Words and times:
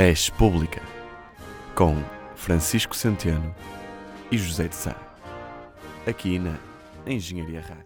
Res 0.00 0.30
Pública, 0.30 0.80
com 1.74 1.96
Francisco 2.36 2.94
Centeno 2.94 3.52
e 4.30 4.38
José 4.38 4.68
de 4.68 4.76
Sá, 4.76 4.96
aqui 6.06 6.38
na 6.38 6.56
Engenharia 7.04 7.60
Rádio. 7.60 7.84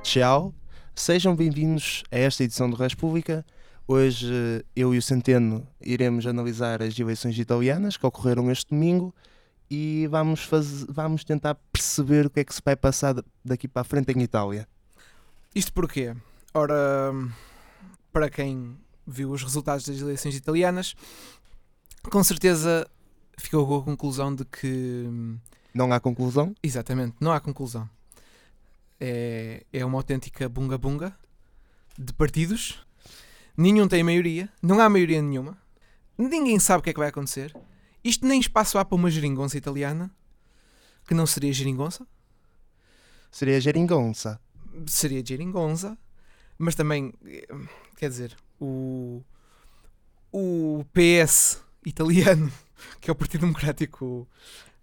Tchau, 0.00 0.54
sejam 0.94 1.34
bem-vindos 1.34 2.04
a 2.08 2.18
esta 2.18 2.44
edição 2.44 2.70
do 2.70 2.76
Res 2.76 2.94
Pública. 2.94 3.44
Hoje 3.88 4.32
eh, 4.32 4.64
eu 4.76 4.94
e 4.94 4.98
o 4.98 5.02
Centeno 5.02 5.66
iremos 5.80 6.24
analisar 6.24 6.80
as 6.82 6.96
eleições 6.96 7.36
italianas 7.36 7.96
que 7.96 8.06
ocorreram 8.06 8.48
este 8.48 8.70
domingo 8.70 9.12
e 9.68 10.06
vamos, 10.08 10.44
faz... 10.44 10.84
vamos 10.84 11.24
tentar 11.24 11.56
perceber 11.72 12.26
o 12.26 12.30
que 12.30 12.38
é 12.38 12.44
que 12.44 12.54
se 12.54 12.62
vai 12.64 12.76
passar 12.76 13.16
daqui 13.44 13.66
para 13.66 13.82
a 13.82 13.84
frente 13.84 14.12
em 14.12 14.22
Itália. 14.22 14.68
Isto 15.52 15.72
porquê? 15.72 16.14
Ora, 16.54 17.12
para 18.12 18.30
quem 18.30 18.78
viu 19.04 19.32
os 19.32 19.42
resultados 19.42 19.84
das 19.84 20.00
eleições 20.00 20.36
italianas, 20.36 20.94
com 22.08 22.24
certeza 22.24 22.88
ficou 23.38 23.66
com 23.66 23.76
a 23.78 23.82
conclusão 23.82 24.34
de 24.34 24.44
que. 24.44 25.06
Não 25.74 25.92
há 25.92 26.00
conclusão? 26.00 26.54
Exatamente, 26.62 27.16
não 27.20 27.32
há 27.32 27.40
conclusão. 27.40 27.88
É, 28.98 29.64
é 29.72 29.84
uma 29.84 29.98
autêntica 29.98 30.48
bunga-bunga 30.48 31.14
de 31.98 32.12
partidos. 32.12 32.84
Nenhum 33.56 33.88
tem 33.88 34.02
maioria, 34.02 34.48
não 34.62 34.80
há 34.80 34.88
maioria 34.88 35.20
nenhuma. 35.20 35.58
Ninguém 36.16 36.58
sabe 36.58 36.80
o 36.80 36.82
que 36.82 36.90
é 36.90 36.92
que 36.92 36.98
vai 36.98 37.08
acontecer. 37.08 37.54
Isto 38.02 38.26
nem 38.26 38.40
espaço 38.40 38.78
há 38.78 38.84
para 38.84 38.94
uma 38.94 39.10
geringonça 39.10 39.58
italiana, 39.58 40.10
que 41.06 41.14
não 41.14 41.26
seria 41.26 41.52
geringonça. 41.52 42.06
Seria 43.30 43.60
geringonça. 43.60 44.40
Seria 44.86 45.24
geringonça, 45.24 45.98
mas 46.58 46.74
também, 46.74 47.12
eh, 47.24 47.46
quer 47.96 48.08
dizer, 48.08 48.36
o, 48.60 49.22
o 50.32 50.84
PS 50.92 51.60
italiano, 51.84 52.52
que 53.00 53.10
é 53.10 53.12
o 53.12 53.16
Partido 53.16 53.42
Democrático, 53.42 54.28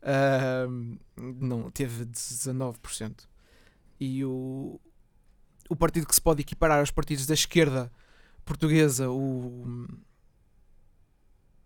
uh, 0.02 1.00
não, 1.18 1.70
teve 1.72 2.06
19%. 2.06 3.28
E 4.00 4.24
o, 4.24 4.80
o 5.70 5.76
partido 5.76 6.08
que 6.08 6.16
se 6.16 6.22
pode 6.22 6.42
equiparar 6.42 6.80
aos 6.80 6.92
partidos 6.92 7.26
da 7.26 7.34
esquerda 7.34 7.92
portuguesa, 8.46 9.10
o 9.10 9.88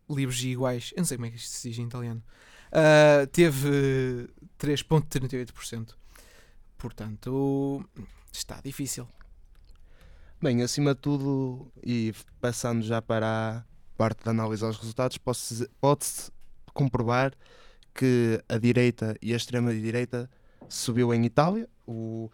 Livres 0.09 0.42
e 0.44 0.50
Iguais, 0.50 0.92
eu 0.95 1.02
não 1.02 1.05
sei 1.05 1.17
como 1.17 1.28
é 1.28 1.30
que 1.30 1.38
isto 1.38 1.50
se 1.50 1.70
diz 1.70 1.80
em 1.80 1.86
italiano, 1.86 2.23
uh, 2.72 3.27
teve 3.27 4.30
3,38%. 4.59 5.95
Portanto, 6.77 7.86
está 8.31 8.59
difícil. 8.61 9.08
Bem, 10.42 10.64
acima 10.64 10.95
de 10.95 11.02
tudo, 11.02 11.72
e 11.83 12.14
passando 12.39 12.81
já 12.81 13.00
para 13.00 13.64
parte 14.02 14.23
de 14.23 14.30
análise 14.31 14.66
aos 14.66 14.80
resultados, 14.80 15.19
pode-se 15.19 15.69
pode 15.80 16.07
comprovar 16.73 17.33
que 17.94 18.43
a 18.49 18.58
direita 18.58 19.16
e 19.21 19.31
a 19.31 19.38
extrema-direita 19.38 20.27
subiu 20.67 21.13
em 21.13 21.23
Itália. 21.23 21.69
O, 21.85 22.31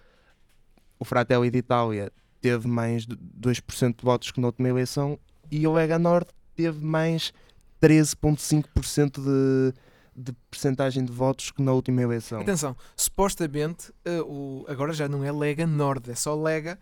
o 0.98 1.04
Fratelli 1.04 1.52
de 1.52 1.58
Itália 1.58 2.10
teve 2.40 2.70
mais 2.70 3.06
de 3.06 3.18
2% 3.18 3.98
de 3.98 4.02
votos 4.02 4.32
que 4.32 4.40
na 4.40 4.48
última 4.48 4.70
eleição 4.70 5.20
e 5.52 5.68
o 5.68 5.74
Lega 5.74 6.00
Nord 6.00 6.28
teve 6.56 6.82
mais 6.86 7.34
13,5% 7.82 9.22
de, 9.22 9.74
de 10.16 10.32
percentagem 10.50 11.04
de 11.04 11.12
votos 11.12 11.52
que 11.52 11.62
na 11.62 11.74
última 11.74 12.02
eleição. 12.02 12.40
Atenção, 12.40 12.78
supostamente 12.96 13.92
uh, 14.08 14.24
o, 14.24 14.66
agora 14.70 14.94
já 14.94 15.10
não 15.10 15.22
é 15.22 15.34
Lega 15.34 15.68
Nord, 15.68 16.10
é 16.10 16.16
só 16.16 16.34
Lega 16.34 16.80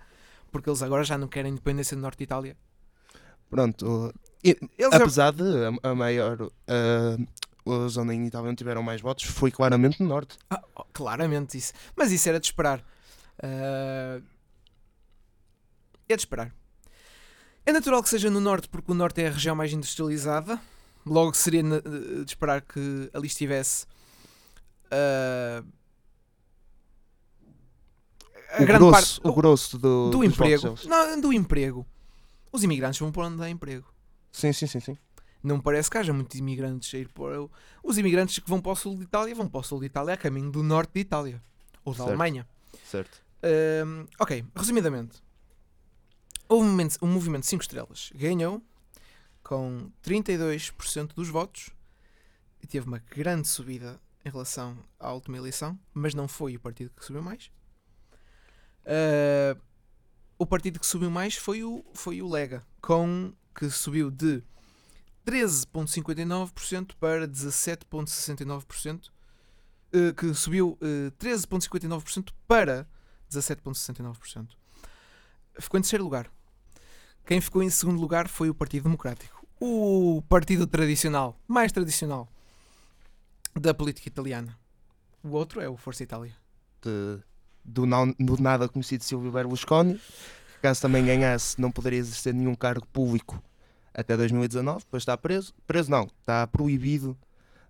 porque 0.52 0.70
eles 0.70 0.84
agora 0.84 1.04
já 1.04 1.18
não 1.18 1.28
querem 1.28 1.54
independência 1.54 1.98
do 1.98 2.04
Norte 2.04 2.20
de 2.20 2.26
Itália. 2.26 2.56
Pronto, 3.50 4.14
e, 4.52 4.84
apesar 4.84 5.32
de 5.32 5.44
a, 5.44 5.92
a 5.92 5.96
maior 5.96 6.42
uh, 6.42 7.28
a 7.66 7.88
zona 7.88 8.14
em 8.14 8.28
Itália 8.28 8.50
onde 8.50 8.58
tiveram 8.58 8.84
mais 8.84 9.02
votos 9.02 9.26
foi 9.26 9.50
claramente 9.50 10.02
no 10.02 10.08
Norte. 10.08 10.38
Ah, 10.50 10.62
oh, 10.76 10.84
claramente 10.94 11.58
isso. 11.58 11.74
Mas 11.96 12.12
isso 12.12 12.30
era 12.30 12.40
de 12.40 12.46
esperar. 12.46 12.80
Uh, 13.40 14.24
é 16.08 16.16
de 16.16 16.22
esperar. 16.22 16.54
É 17.66 17.74
natural 17.74 18.04
que 18.04 18.10
seja 18.10 18.30
no 18.30 18.40
Norte, 18.40 18.70
porque 18.70 18.92
o 18.92 18.96
Norte 18.96 19.22
é 19.22 19.28
a 19.28 19.32
região 19.32 19.56
mais 19.56 19.74
industrializada. 19.74 20.62
Logo 21.04 21.34
seria 21.34 21.64
de 21.64 22.24
esperar 22.28 22.62
que 22.62 23.10
ali 23.14 23.28
estivesse. 23.28 23.86
Uh, 24.86 25.66
a 28.52 28.62
o 28.62 28.66
grande 28.66 28.86
grosso, 28.86 28.92
parte, 28.92 29.28
o, 29.28 29.34
grosso 29.34 29.78
do, 29.80 30.10
do 30.12 30.24
emprego. 30.24 30.76
Não, 30.86 31.20
do 31.20 31.34
emprego. 31.34 31.86
Os 32.52 32.64
imigrantes 32.64 33.00
vão 33.00 33.12
para 33.12 33.26
onde 33.26 33.38
dá 33.38 33.50
emprego. 33.50 33.95
Sim, 34.36 34.52
sim, 34.52 34.68
sim, 34.68 34.82
sim. 34.82 34.98
Não 35.42 35.62
parece 35.62 35.90
que 35.90 35.98
haja 35.98 36.12
muitos 36.12 36.38
imigrantes 36.38 36.94
a 36.94 36.98
ir 36.98 37.08
para. 37.08 37.48
Os 37.82 37.98
imigrantes 37.98 38.38
que 38.38 38.50
vão 38.50 38.60
para 38.60 38.74
o 38.74 38.76
sul 38.76 38.98
de 38.98 39.04
Itália 39.04 39.34
vão 39.34 39.48
para 39.48 39.62
o 39.62 39.64
sul 39.64 39.80
de 39.80 39.86
Itália 39.86 40.14
a 40.14 40.18
caminho 40.18 40.52
do 40.52 40.62
norte 40.62 40.92
de 40.94 41.00
Itália. 41.00 41.42
Ou 41.86 41.94
da 41.94 42.00
certo. 42.00 42.10
Alemanha. 42.10 42.46
Certo. 42.84 43.24
Um, 43.86 44.06
ok, 44.20 44.44
resumidamente. 44.54 45.24
O 46.50 46.62
movimento, 46.62 46.98
o 47.00 47.08
movimento 47.08 47.46
5 47.46 47.62
Estrelas 47.62 48.12
ganhou 48.14 48.62
com 49.42 49.90
32% 50.04 51.14
dos 51.14 51.30
votos 51.30 51.70
e 52.62 52.68
teve 52.68 52.88
uma 52.88 53.00
grande 53.00 53.48
subida 53.48 54.02
em 54.26 54.30
relação 54.30 54.78
à 55.00 55.14
última 55.14 55.38
eleição, 55.38 55.80
mas 55.94 56.14
não 56.14 56.28
foi 56.28 56.58
o 56.58 56.60
partido 56.60 56.92
que 56.94 57.06
subiu 57.06 57.22
mais. 57.22 57.50
Uh, 58.84 59.62
o 60.38 60.46
partido 60.46 60.78
que 60.78 60.86
subiu 60.86 61.10
mais 61.10 61.36
foi 61.36 61.64
o, 61.64 61.86
foi 61.94 62.22
o 62.22 62.28
Lega, 62.28 62.64
com 62.82 63.32
que 63.56 63.70
subiu 63.70 64.12
de 64.12 64.44
13,59% 65.26 66.92
para 67.00 67.28
17,69%, 67.28 69.08
uh, 69.08 70.14
que 70.14 70.34
subiu 70.34 70.78
uh, 70.82 71.12
13,59% 71.20 72.30
para 72.48 72.88
17,69%. 73.32 74.50
Ficou 75.60 75.78
em 75.78 75.82
terceiro 75.82 76.04
lugar. 76.04 76.30
Quem 77.26 77.42
ficou 77.42 77.64
em 77.64 77.70
segundo 77.70 78.00
lugar 78.00 78.28
foi 78.28 78.50
o 78.50 78.54
Partido 78.54 78.84
Democrático, 78.84 79.48
o 79.60 80.22
partido 80.30 80.68
tradicional, 80.68 81.40
mais 81.48 81.72
tradicional 81.72 82.28
da 83.56 83.74
política 83.74 84.08
italiana. 84.08 84.56
O 85.24 85.30
outro 85.30 85.60
é 85.60 85.68
o 85.68 85.76
Força 85.76 86.04
Itália. 86.04 86.36
De 86.82 87.24
do, 87.66 87.86
não, 87.86 88.14
do 88.20 88.38
nada 88.38 88.70
conhecido 88.70 89.04
Silvio 89.04 89.32
Berlusconi, 89.32 90.00
caso 90.66 90.82
também 90.82 91.06
ganhasse 91.06 91.62
não 91.62 91.72
poderia 91.72 92.00
exercer 92.00 92.34
nenhum 92.34 92.56
cargo 92.56 92.88
público 92.88 93.40
até 93.94 94.18
2019, 94.18 94.80
depois 94.80 95.02
está 95.02 95.16
preso. 95.16 95.54
Preso 95.68 95.92
não, 95.92 96.10
está 96.20 96.48
proibido 96.48 97.16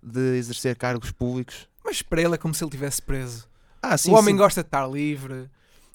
de 0.01 0.38
exercer 0.38 0.78
cargos 0.78 1.11
públicos. 1.11 1.67
Mas 1.84 2.01
para 2.01 2.22
ele 2.22 2.35
é 2.35 2.38
como 2.38 2.53
se 2.53 2.63
ele 2.63 2.72
tivesse 2.72 3.01
preso. 3.01 3.50
Ah, 3.81 3.97
sim, 3.97 4.11
o 4.11 4.13
homem 4.13 4.34
sim. 4.34 4.38
gosta 4.38 4.63
de 4.63 4.67
estar 4.67 4.88
livre, 4.88 5.50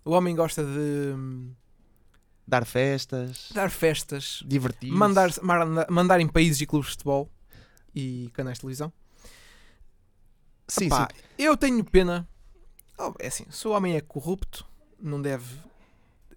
o 0.04 0.10
homem 0.10 0.36
gosta 0.36 0.62
de 0.62 1.14
hum, 1.16 1.52
dar 2.46 2.66
festas, 2.66 3.48
dar 3.54 3.70
festas, 3.70 4.44
divertir 4.46 4.92
mandar, 4.92 5.30
mandar 5.88 6.20
em 6.20 6.28
países 6.28 6.60
e 6.60 6.66
clubes 6.66 6.88
de 6.88 6.92
futebol 6.92 7.30
e 7.94 8.30
canais 8.34 8.58
de 8.58 8.60
televisão. 8.60 8.92
Sim, 10.68 10.86
Epá, 10.86 11.08
sim. 11.10 11.22
Eu 11.38 11.56
tenho 11.56 11.82
pena 11.82 12.28
Oh, 13.02 13.14
é 13.18 13.28
assim, 13.28 13.46
se 13.50 13.66
o 13.66 13.70
homem 13.70 13.96
é 13.96 14.02
corrupto, 14.02 14.66
não 15.00 15.22
deve 15.22 15.58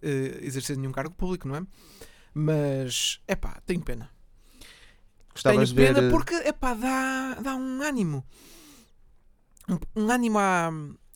uh, 0.04 0.46
exercer 0.46 0.78
nenhum 0.78 0.92
cargo 0.92 1.16
público, 1.16 1.48
não 1.48 1.56
é? 1.56 1.66
Mas, 2.34 3.22
é 3.28 3.36
pá, 3.36 3.62
tenho 3.66 3.82
pena. 3.82 4.10
Gostavas 5.34 5.72
tenho 5.72 5.88
pena 5.88 6.02
ver... 6.02 6.12
Porque, 6.12 6.34
é 6.36 6.52
pá, 6.52 6.74
dá, 6.74 7.36
dá 7.42 7.56
um 7.56 7.82
ânimo. 7.82 8.26
Um, 9.70 10.04
um 10.04 10.12
ânimo 10.12 10.40
à, 10.40 10.70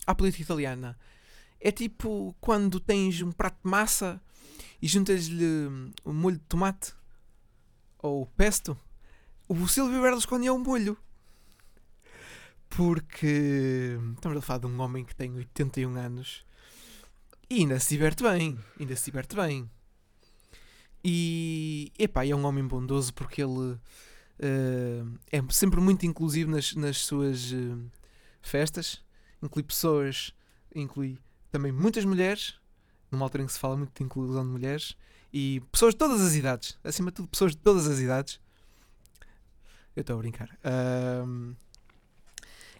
à 0.05 0.15
política 0.15 0.43
italiana. 0.43 0.97
É 1.59 1.71
tipo 1.71 2.35
quando 2.39 2.79
tens 2.79 3.21
um 3.21 3.31
prato 3.31 3.57
de 3.63 3.69
massa 3.69 4.21
e 4.81 4.87
juntas-lhe 4.87 5.67
um 6.05 6.13
molho 6.13 6.37
de 6.37 6.43
tomate 6.43 6.93
ou 7.97 8.25
pesto. 8.25 8.77
O 9.47 9.67
Silvio 9.67 10.01
Berlusconi 10.01 10.47
é 10.47 10.51
um 10.51 10.59
molho. 10.59 10.97
Porque 12.69 13.97
estamos 14.13 14.37
a 14.37 14.41
falar 14.41 14.59
de 14.59 14.67
um 14.67 14.79
homem 14.81 15.03
que 15.03 15.15
tem 15.15 15.33
81 15.33 15.95
anos 15.95 16.45
e 17.49 17.55
ainda 17.55 17.79
se 17.79 17.89
diverte 17.89 18.23
bem. 18.23 18.57
Ainda 18.79 18.95
se 18.95 19.05
diverte 19.05 19.35
bem. 19.35 19.69
E 21.03 21.91
epá, 21.97 22.25
é 22.25 22.35
um 22.35 22.45
homem 22.45 22.65
bondoso 22.67 23.13
porque 23.13 23.41
ele 23.41 23.73
uh, 23.73 25.19
é 25.31 25.41
sempre 25.49 25.79
muito 25.79 26.05
inclusivo 26.05 26.51
nas, 26.51 26.75
nas 26.75 26.97
suas 26.97 27.51
uh, 27.51 27.91
festas. 28.41 29.01
Inclui 29.41 29.63
pessoas, 29.63 30.33
inclui 30.75 31.17
também 31.51 31.71
muitas 31.71 32.03
mulheres, 32.03 32.55
numa 33.11 33.25
altura 33.25 33.43
em 33.43 33.47
que 33.47 33.53
se 33.53 33.59
fala 33.59 33.77
muito 33.77 33.95
de 33.95 34.03
inclusão 34.03 34.43
de 34.43 34.51
mulheres, 34.51 34.95
e 35.31 35.61
pessoas 35.71 35.93
de 35.93 35.97
todas 35.97 36.21
as 36.21 36.35
idades. 36.35 36.77
Acima 36.83 37.11
de 37.11 37.15
tudo, 37.15 37.27
pessoas 37.27 37.51
de 37.51 37.57
todas 37.57 37.87
as 37.87 37.99
idades. 37.99 38.39
Eu 39.95 40.01
estou 40.01 40.15
a 40.15 40.19
brincar. 40.19 40.49
Uh, 40.63 41.55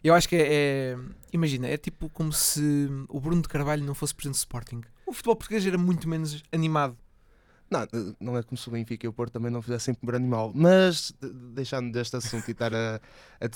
eu 0.03 0.13
acho 0.13 0.27
que 0.29 0.35
é, 0.35 0.47
é, 0.94 0.97
Imagina, 1.33 1.67
é 1.67 1.77
tipo 1.77 2.09
como 2.09 2.31
se 2.33 2.88
o 3.09 3.19
Bruno 3.19 3.41
de 3.41 3.47
Carvalho 3.47 3.83
não 3.85 3.94
fosse 3.94 4.13
presidente 4.15 4.35
do 4.35 4.39
Sporting. 4.39 4.81
O 5.05 5.13
futebol 5.13 5.35
português 5.35 5.65
era 5.65 5.77
muito 5.77 6.07
menos 6.07 6.44
animado. 6.51 6.97
Não, 7.69 7.85
não 8.17 8.38
é 8.38 8.44
como 8.44 8.57
se 8.57 8.65
o 8.69 8.71
Benfica 8.71 9.05
e 9.05 9.09
o 9.09 9.13
Porto 9.13 9.33
também 9.33 9.51
não 9.51 9.61
fizessem 9.61 9.94
por 9.94 10.15
animal, 10.15 10.53
mas 10.55 11.13
de- 11.21 11.29
deixando 11.53 11.91
deste 11.91 12.15
assunto 12.15 12.47
e 12.47 12.51
estar 12.51 12.73
a, 12.73 13.01
a 13.41 13.47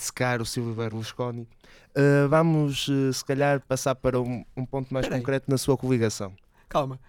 o 0.42 0.44
Silvio 0.44 0.74
Berlusconi, 0.74 1.48
eh, 1.94 2.26
vamos 2.28 2.88
eh, 2.90 3.10
se 3.10 3.24
calhar 3.24 3.60
passar 3.66 3.94
para 3.94 4.20
um, 4.20 4.44
um 4.54 4.66
ponto 4.66 4.92
mais 4.92 5.06
Espera 5.06 5.16
aí. 5.16 5.22
concreto 5.22 5.50
na 5.50 5.56
sua 5.56 5.78
coligação. 5.78 6.36
Calma, 6.68 7.00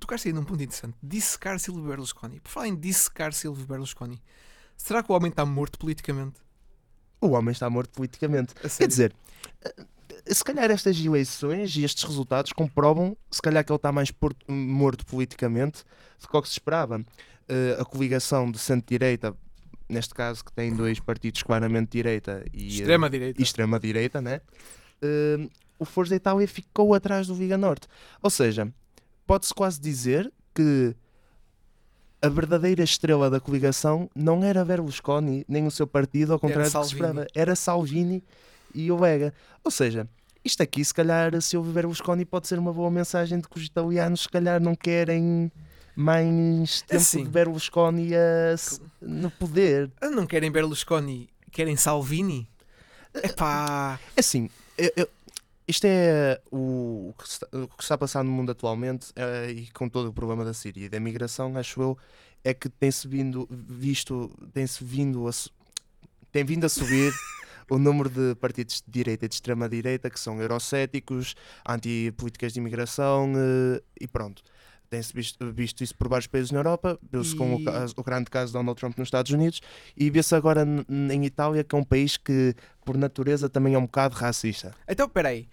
tocaste 0.00 0.26
aí 0.26 0.34
num 0.34 0.42
ponto 0.42 0.60
interessante. 0.60 0.96
Dissecar 1.00 1.60
Silvio 1.60 1.84
Berlusconi. 1.84 2.40
Por 2.40 2.50
falar 2.50 2.66
em 2.66 2.74
dissecar 2.74 3.32
Silvio 3.32 3.64
Berlusconi, 3.64 4.20
será 4.76 5.00
que 5.00 5.12
o 5.12 5.14
homem 5.14 5.30
está 5.30 5.46
morto 5.46 5.78
politicamente? 5.78 6.40
O 7.20 7.28
homem 7.30 7.52
está 7.52 7.68
morto 7.68 7.90
politicamente. 7.90 8.54
Quer 8.54 8.86
dizer, 8.86 9.14
eh, 9.64 9.74
se 10.26 10.44
calhar 10.44 10.70
estas 10.70 10.98
eleições 11.04 11.74
e 11.76 11.84
estes 11.84 12.04
resultados 12.04 12.52
comprovam, 12.52 13.16
se 13.30 13.40
calhar 13.42 13.64
que 13.64 13.72
ele 13.72 13.76
está 13.76 13.90
mais 13.90 14.12
morto 14.48 15.04
politicamente 15.06 15.84
do 16.20 16.28
que 16.28 16.36
o 16.36 16.42
que 16.42 16.48
se 16.48 16.54
esperava. 16.54 17.04
Eh, 17.48 17.76
a 17.80 17.84
coligação 17.84 18.50
de 18.50 18.58
centro-direita, 18.58 19.34
neste 19.88 20.14
caso 20.14 20.44
que 20.44 20.52
tem 20.52 20.74
dois 20.74 21.00
partidos 21.00 21.42
claramente 21.42 21.90
direita 21.92 22.44
e, 22.52 22.64
eh, 22.64 22.80
Extrema-direita. 22.80 23.40
e 23.40 23.42
extrema-direita, 23.42 24.20
né? 24.20 24.40
Eh, 25.00 25.48
o 25.78 25.84
Força 25.84 26.14
Itália 26.14 26.46
ficou 26.46 26.92
atrás 26.94 27.26
do 27.26 27.34
Liga 27.34 27.56
Norte. 27.56 27.86
Ou 28.22 28.28
seja, 28.30 28.70
pode-se 29.26 29.54
quase 29.54 29.80
dizer 29.80 30.30
que 30.54 30.94
a 32.20 32.28
verdadeira 32.28 32.82
estrela 32.82 33.30
da 33.30 33.38
coligação 33.40 34.10
não 34.14 34.42
era 34.44 34.64
Berlusconi 34.64 35.44
nem 35.48 35.66
o 35.66 35.70
seu 35.70 35.86
partido, 35.86 36.32
ao 36.32 36.38
contrário 36.38 36.70
do 36.70 36.78
que 36.80 36.86
se 36.86 36.92
esperava. 36.94 37.26
Era 37.34 37.54
Salvini 37.54 38.22
e 38.74 38.90
o 38.90 38.98
Lega. 39.00 39.32
Ou 39.64 39.70
seja, 39.70 40.08
isto 40.44 40.62
aqui, 40.62 40.84
se 40.84 40.92
calhar, 40.94 41.40
se 41.40 41.56
houve 41.56 41.70
Berlusconi, 41.72 42.24
pode 42.24 42.48
ser 42.48 42.58
uma 42.58 42.72
boa 42.72 42.90
mensagem 42.90 43.38
de 43.40 43.48
que 43.48 43.56
os 43.58 43.64
italianos, 43.64 44.22
se 44.22 44.28
calhar, 44.28 44.60
não 44.60 44.74
querem 44.74 45.50
mais 45.94 46.82
tempo 46.82 47.02
Assim. 47.02 47.24
de 47.24 47.30
Berlusconi 47.30 48.14
a 48.14 48.54
no 49.00 49.30
poder. 49.30 49.90
Ah, 50.00 50.10
Não 50.10 50.26
querem 50.26 50.50
Berlusconi, 50.50 51.28
querem 51.50 51.76
Salvini? 51.76 52.48
Epá. 53.14 53.98
É 54.16 54.20
Assim, 54.20 54.48
eu- 54.76 54.92
eu- 54.96 55.08
isto 55.68 55.84
é 55.84 56.40
o, 56.50 57.14
que 57.18 57.28
está, 57.28 57.46
o 57.52 57.68
que 57.68 57.82
está 57.82 57.94
a 57.94 57.98
passar 57.98 58.24
no 58.24 58.30
mundo 58.30 58.50
atualmente 58.50 59.12
eh, 59.14 59.50
e 59.50 59.70
com 59.70 59.86
todo 59.86 60.08
o 60.08 60.12
problema 60.14 60.42
da 60.42 60.54
Síria 60.54 60.86
e 60.86 60.88
da 60.88 60.98
migração, 60.98 61.54
acho 61.58 61.82
eu, 61.82 61.98
é 62.42 62.54
que 62.54 62.70
tem-se 62.70 63.06
vindo, 63.06 63.46
visto, 63.50 64.34
tem-se 64.54 64.82
vindo 64.82 65.28
a, 65.28 65.30
tem 66.32 66.42
vindo 66.42 66.64
a 66.64 66.70
subir 66.70 67.12
o 67.68 67.78
número 67.78 68.08
de 68.08 68.34
partidos 68.36 68.82
de 68.84 68.90
direita 68.90 69.26
e 69.26 69.28
de 69.28 69.34
extrema-direita 69.34 70.08
que 70.08 70.18
são 70.18 70.40
eurocéticos, 70.40 71.34
anti-políticas 71.68 72.54
de 72.54 72.60
imigração 72.60 73.30
eh, 73.36 73.82
e 74.00 74.08
pronto. 74.08 74.42
Tem-se 74.90 75.12
visto, 75.12 75.52
visto 75.52 75.84
isso 75.84 75.94
por 75.94 76.08
vários 76.08 76.26
países 76.26 76.50
na 76.50 76.60
Europa, 76.60 76.98
viu-se 77.12 77.36
com 77.36 77.56
o, 77.56 77.58
E- 77.60 77.64
o 77.96 78.02
grande 78.02 78.30
caso 78.30 78.46
de 78.46 78.52
Donald 78.54 78.78
Trump 78.80 78.96
nos 78.96 79.08
Estados 79.08 79.30
Unidos 79.30 79.60
e 79.96 80.08
vê-se 80.10 80.34
agora 80.34 80.64
em 80.88 81.24
Itália, 81.26 81.62
que 81.62 81.74
é 81.74 81.78
um 81.78 81.84
país 81.84 82.16
que, 82.16 82.54
por 82.84 82.96
natureza, 82.96 83.50
também 83.50 83.74
é 83.74 83.78
um 83.78 83.82
bocado 83.84 84.14
racista. 84.16 84.74
Então, 84.88 85.06
peraí. 85.08 85.46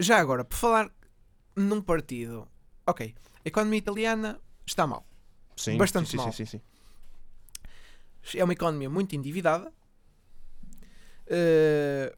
Já 0.00 0.18
agora, 0.18 0.44
por 0.44 0.56
falar 0.56 0.90
num 1.54 1.82
partido. 1.82 2.48
Ok, 2.86 3.14
a 3.44 3.48
economia 3.48 3.78
italiana 3.78 4.40
está 4.66 4.86
mal. 4.86 5.06
Sim, 5.54 5.76
Bastante 5.76 6.06
sim, 6.08 6.16
sim, 6.16 6.24
mal. 6.24 6.32
sim, 6.32 6.46
sim. 6.46 6.60
É 8.34 8.42
uma 8.42 8.52
economia 8.54 8.88
muito 8.88 9.14
endividada. 9.14 9.70
Eh, 11.26 12.14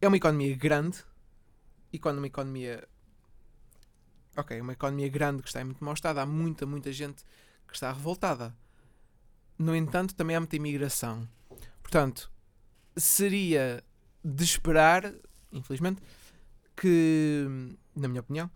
É 0.00 0.06
uma 0.08 0.16
economia 0.16 0.56
grande. 0.56 0.98
E 1.92 1.98
quando 1.98 2.18
uma 2.18 2.26
economia. 2.26 2.86
Ok, 4.38 4.60
uma 4.60 4.72
economia 4.72 5.08
grande 5.08 5.42
que 5.42 5.48
está 5.48 5.60
em 5.60 5.64
muito 5.64 5.84
mau 5.84 5.92
estado, 5.92 6.18
há 6.18 6.24
muita, 6.24 6.64
muita 6.64 6.92
gente 6.92 7.24
que 7.66 7.74
está 7.74 7.92
revoltada. 7.92 8.56
No 9.58 9.74
entanto, 9.74 10.14
também 10.14 10.36
há 10.36 10.38
muita 10.38 10.54
imigração. 10.54 11.28
Portanto, 11.82 12.30
seria 12.96 13.82
de 14.24 14.44
esperar, 14.44 15.12
infelizmente, 15.50 16.00
que, 16.76 17.48
na 17.96 18.06
minha 18.06 18.20
opinião, 18.20 18.48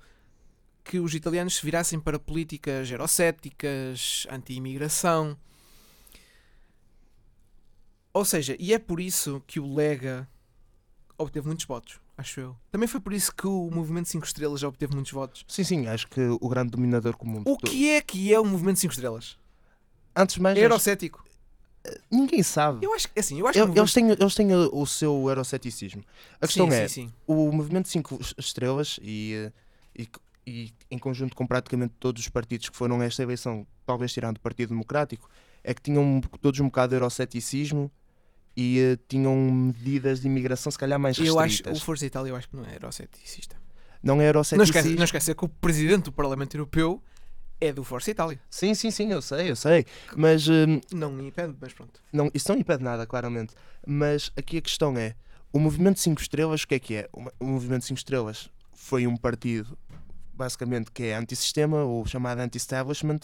que 0.85 1.01
os 1.01 1.15
italianos 1.15 1.57
se 1.57 1.65
virassem 1.65 1.99
para 1.99 2.17
políticas 2.17 2.89
eurocéticas, 2.89 4.25
anti-imigração. 4.31 5.37
Ou 8.13 8.25
seja, 8.25 8.55
e 8.57 8.73
é 8.73 8.79
por 8.79 9.01
isso 9.01 9.43
que 9.49 9.59
o 9.59 9.75
Lega 9.75 10.29
obteve 11.19 11.49
muitos 11.49 11.65
votos, 11.65 11.99
acho 12.17 12.41
eu. 12.41 12.57
Também 12.71 12.87
foi 12.89 13.01
por 13.01 13.13
isso 13.13 13.35
que 13.35 13.47
o 13.47 13.71
Movimento 13.71 14.09
5 14.09 14.25
Estrelas 14.27 14.61
já 14.61 14.69
obteve 14.69 14.95
muitos 14.95 15.13
votos. 15.13 15.45
Sim, 15.49 15.65
sim, 15.65 15.87
acho 15.87 16.07
que 16.09 16.21
o 16.41 16.49
grande 16.49 16.71
dominador 16.71 17.17
comum. 17.17 17.43
O 17.45 17.57
que 17.57 17.91
é 17.91 18.01
que 18.01 18.33
é 18.33 18.39
o 18.39 18.45
Movimento 18.45 18.79
5 18.79 18.93
Estrelas? 18.93 19.39
Antes 20.15 20.35
de 20.37 20.43
mais, 20.43 20.57
É 20.59 20.65
eurocético. 20.65 21.25
ninguém 22.11 22.43
sabe. 22.43 22.85
Eu 22.85 22.95
acho 22.95 23.09
assim, 23.17 23.41
eu 23.41 23.47
acho 23.49 23.59
Eu- 23.59 23.67
que 23.73 23.79
o 23.79 23.81
Eles 23.83 23.93
têm, 23.93 24.11
eles 24.11 24.35
têm 24.35 24.55
o 24.55 24.71
o 24.83 24.87
seu 24.87 25.29
euroceticismo. 25.29 26.03
A 26.41 26.47
questão 26.47 26.71
sim, 26.71 26.77
é, 26.77 26.89
sim, 26.89 27.09
sim. 27.09 27.13
o 27.27 27.51
movimento 27.51 27.89
5 27.89 28.19
estrelas 28.39 28.99
e, 29.03 29.35
eh, 29.35 29.53
e, 29.97 30.09
e 30.47 30.73
em 30.91 30.99
conjunto 30.99 31.35
com 31.35 31.47
praticamente 31.47 31.95
todos 31.99 32.23
os 32.23 32.29
partidos 32.29 32.69
que 32.69 32.77
foram 32.77 33.01
a 33.01 33.05
esta 33.05 33.23
eleição, 33.23 33.67
talvez 33.87 34.13
tirando 34.13 34.37
o 34.37 34.41
Partido 34.41 34.69
Democrático, 34.71 35.29
é 35.65 35.73
que 35.75 35.81
tinham 35.83 36.21
todos 36.41 36.61
um 36.61 36.67
bocado 36.67 36.91
de 36.91 36.97
euroceticismo 36.97 37.91
e 38.57 38.79
eh, 38.79 38.99
tinham 39.09 39.35
medidas 39.37 40.21
de 40.21 40.27
imigração 40.27 40.71
se 40.71 40.79
calhar 40.79 40.99
mais 40.99 41.19
Eu 41.19 41.39
acho, 41.39 41.57
restritas. 41.57 41.81
o 41.81 41.85
Força 41.85 42.07
Itália 42.07 42.31
eu 42.31 42.37
acho 42.37 42.49
que 42.49 42.57
não 42.57 42.65
é 42.65 42.75
euroceticista. 42.75 43.57
Não 44.03 44.15
é 44.15 44.19
Não 44.19 44.25
euroceticismo. 44.25 44.79
esquece, 44.79 44.97
não 44.97 45.05
esquece 45.05 45.35
que 45.35 45.45
o 45.45 45.49
Presidente 45.49 46.05
do 46.05 46.13
Parlamento 46.13 46.55
Europeu 46.57 47.03
é 47.61 47.73
do 47.73 47.85
Força 47.85 48.11
Itália. 48.11 48.41
Sim, 48.51 48.75
sim, 48.75 48.91
sim, 48.91 49.13
eu 49.13 49.23
sei, 49.23 49.51
eu 49.51 49.57
sei. 49.57 49.87
Mas 50.17 50.47
eh, 50.49 50.67
Não 50.93 51.11
me 51.13 51.29
impede, 51.29 51.55
mas 51.61 51.73
pronto. 51.73 52.01
Não, 52.13 52.31
isso 52.35 52.51
não 52.53 52.59
impede 52.59 52.83
nada, 52.83 53.07
claramente. 53.07 53.55
Mas 53.87 54.33
aqui 54.37 54.59
a 54.59 54.61
questão 54.61 54.97
é: 54.99 55.15
o 55.53 55.59
Movimento 55.59 56.01
5 56.01 56.21
Estrelas, 56.21 56.63
o 56.63 56.69
que 56.69 56.75
é 56.75 56.79
que 56.81 56.95
é? 56.97 57.09
O 57.39 57.45
Movimento 57.47 57.85
5 57.85 57.99
Estrelas 57.99 58.51
foi 58.75 59.07
um 59.07 59.17
partido, 59.17 59.79
basicamente, 60.35 60.91
que 60.91 61.05
é 61.05 61.15
antissistema, 61.15 61.85
ou 61.85 62.05
chamado 62.05 62.41
anti-establishment, 62.41 63.21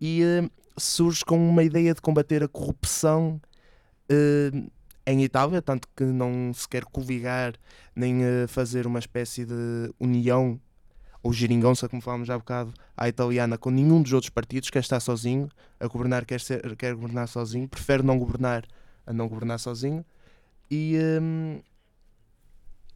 e 0.00 0.22
eh, 0.22 0.48
surge 0.78 1.22
com 1.24 1.36
uma 1.36 1.62
ideia 1.62 1.92
de 1.92 2.00
combater 2.00 2.42
a 2.42 2.48
corrupção 2.48 3.38
eh, 4.08 4.50
em 5.06 5.22
Itália, 5.22 5.62
tanto 5.62 5.88
que 5.96 6.04
não 6.04 6.52
se 6.52 6.68
quer 6.68 6.84
coligar 6.84 7.54
nem 7.94 8.22
eh, 8.22 8.46
fazer 8.46 8.86
uma 8.86 8.98
espécie 8.98 9.44
de 9.44 9.92
união 9.98 10.60
ou 11.22 11.32
geringonça, 11.32 11.88
como 11.88 12.00
falámos 12.00 12.28
já 12.28 12.34
há 12.34 12.38
bocado, 12.38 12.72
à 12.96 13.08
italiana, 13.08 13.58
com 13.58 13.70
nenhum 13.70 14.02
dos 14.02 14.12
outros 14.12 14.30
partidos, 14.30 14.70
quer 14.70 14.80
estar 14.80 15.00
sozinho, 15.00 15.48
a 15.80 15.86
governar 15.86 16.24
quer, 16.24 16.40
ser, 16.40 16.76
quer 16.76 16.94
governar 16.94 17.26
sozinho, 17.26 17.68
prefere 17.68 18.02
não 18.02 18.18
governar 18.18 18.64
a 19.06 19.12
não 19.12 19.26
governar 19.26 19.58
sozinho. 19.58 20.04
E, 20.70 20.98
hum, 21.20 21.60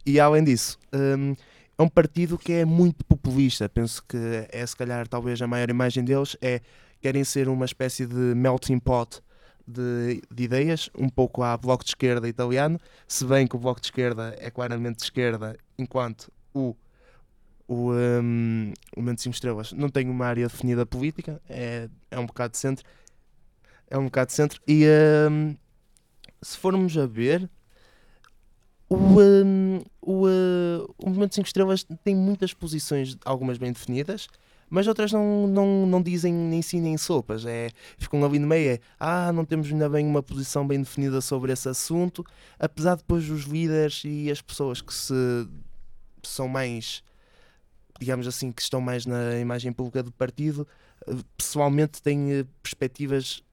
e 0.05 0.19
além 0.19 0.43
disso, 0.43 0.77
hum, 0.93 1.35
é 1.77 1.81
um 1.81 1.89
partido 1.89 2.37
que 2.37 2.53
é 2.53 2.65
muito 2.65 3.03
populista. 3.05 3.67
Penso 3.67 4.03
que 4.07 4.47
é 4.51 4.65
se 4.65 4.75
calhar 4.75 5.07
talvez 5.07 5.41
a 5.41 5.47
maior 5.47 5.69
imagem 5.69 6.03
deles 6.03 6.37
é 6.41 6.61
querem 7.01 7.23
ser 7.23 7.49
uma 7.49 7.65
espécie 7.65 8.05
de 8.05 8.15
melting 8.15 8.79
pot 8.79 9.21
de, 9.67 10.21
de 10.31 10.43
ideias, 10.43 10.89
um 10.97 11.09
pouco 11.09 11.43
à 11.43 11.55
bloco 11.57 11.83
de 11.83 11.91
esquerda 11.91 12.27
italiano, 12.27 12.79
se 13.07 13.25
bem 13.25 13.47
que 13.47 13.55
o 13.55 13.59
bloco 13.59 13.79
de 13.79 13.87
esquerda 13.87 14.35
é 14.39 14.49
claramente 14.51 14.97
de 14.97 15.03
esquerda, 15.03 15.57
enquanto 15.77 16.31
o 16.53 16.75
o, 17.67 17.93
um, 17.93 18.73
o 18.95 18.99
Movimento 18.99 19.21
5 19.21 19.33
Estrelas 19.33 19.73
não 19.73 19.89
tem 19.89 20.09
uma 20.09 20.25
área 20.25 20.47
definida 20.47 20.85
política, 20.85 21.41
é, 21.49 21.89
é 22.11 22.19
um 22.19 22.25
bocado 22.25 22.51
de 22.51 22.57
centro. 22.57 22.85
É 23.89 23.97
um 23.97 24.05
bocado 24.05 24.27
de 24.27 24.33
centro. 24.33 24.61
E 24.67 24.85
um, 25.29 25.55
se 26.41 26.57
formos 26.57 26.97
a 26.97 27.05
ver, 27.05 27.49
o, 28.89 28.95
um, 28.95 29.81
o, 30.01 30.27
uh, 30.27 30.95
o 30.97 31.07
Movimento 31.07 31.35
5 31.35 31.47
Estrelas 31.47 31.85
tem 32.03 32.15
muitas 32.15 32.53
posições, 32.53 33.17
algumas 33.25 33.57
bem 33.57 33.71
definidas, 33.71 34.27
mas 34.69 34.87
outras 34.87 35.11
não, 35.11 35.47
não, 35.47 35.85
não 35.85 36.01
dizem 36.01 36.33
nem 36.33 36.61
sim 36.61 36.81
nem 36.81 36.97
sopas. 36.97 37.45
É, 37.45 37.69
ficam 37.97 38.23
ali 38.23 38.39
no 38.39 38.47
meio, 38.47 38.71
é 38.71 38.79
ah, 38.99 39.31
não 39.31 39.45
temos 39.45 39.71
ainda 39.71 39.89
bem 39.89 40.05
uma 40.05 40.23
posição 40.23 40.67
bem 40.67 40.79
definida 40.79 41.21
sobre 41.21 41.51
esse 41.51 41.69
assunto, 41.69 42.25
apesar 42.59 42.95
de 42.95 43.01
depois 43.01 43.29
os 43.29 43.43
líderes 43.43 44.03
e 44.05 44.31
as 44.31 44.41
pessoas 44.41 44.81
que 44.81 44.93
se 44.93 45.13
são 46.23 46.47
mais 46.47 47.03
digamos 47.99 48.27
assim, 48.27 48.51
que 48.51 48.61
estão 48.61 48.81
mais 48.81 49.05
na 49.05 49.39
imagem 49.39 49.71
pública 49.71 50.03
do 50.03 50.11
partido, 50.11 50.67
eh, 51.07 51.15
pessoalmente 51.37 52.01
têm 52.01 52.33
eh, 52.33 52.45
perspectivas 52.61 53.43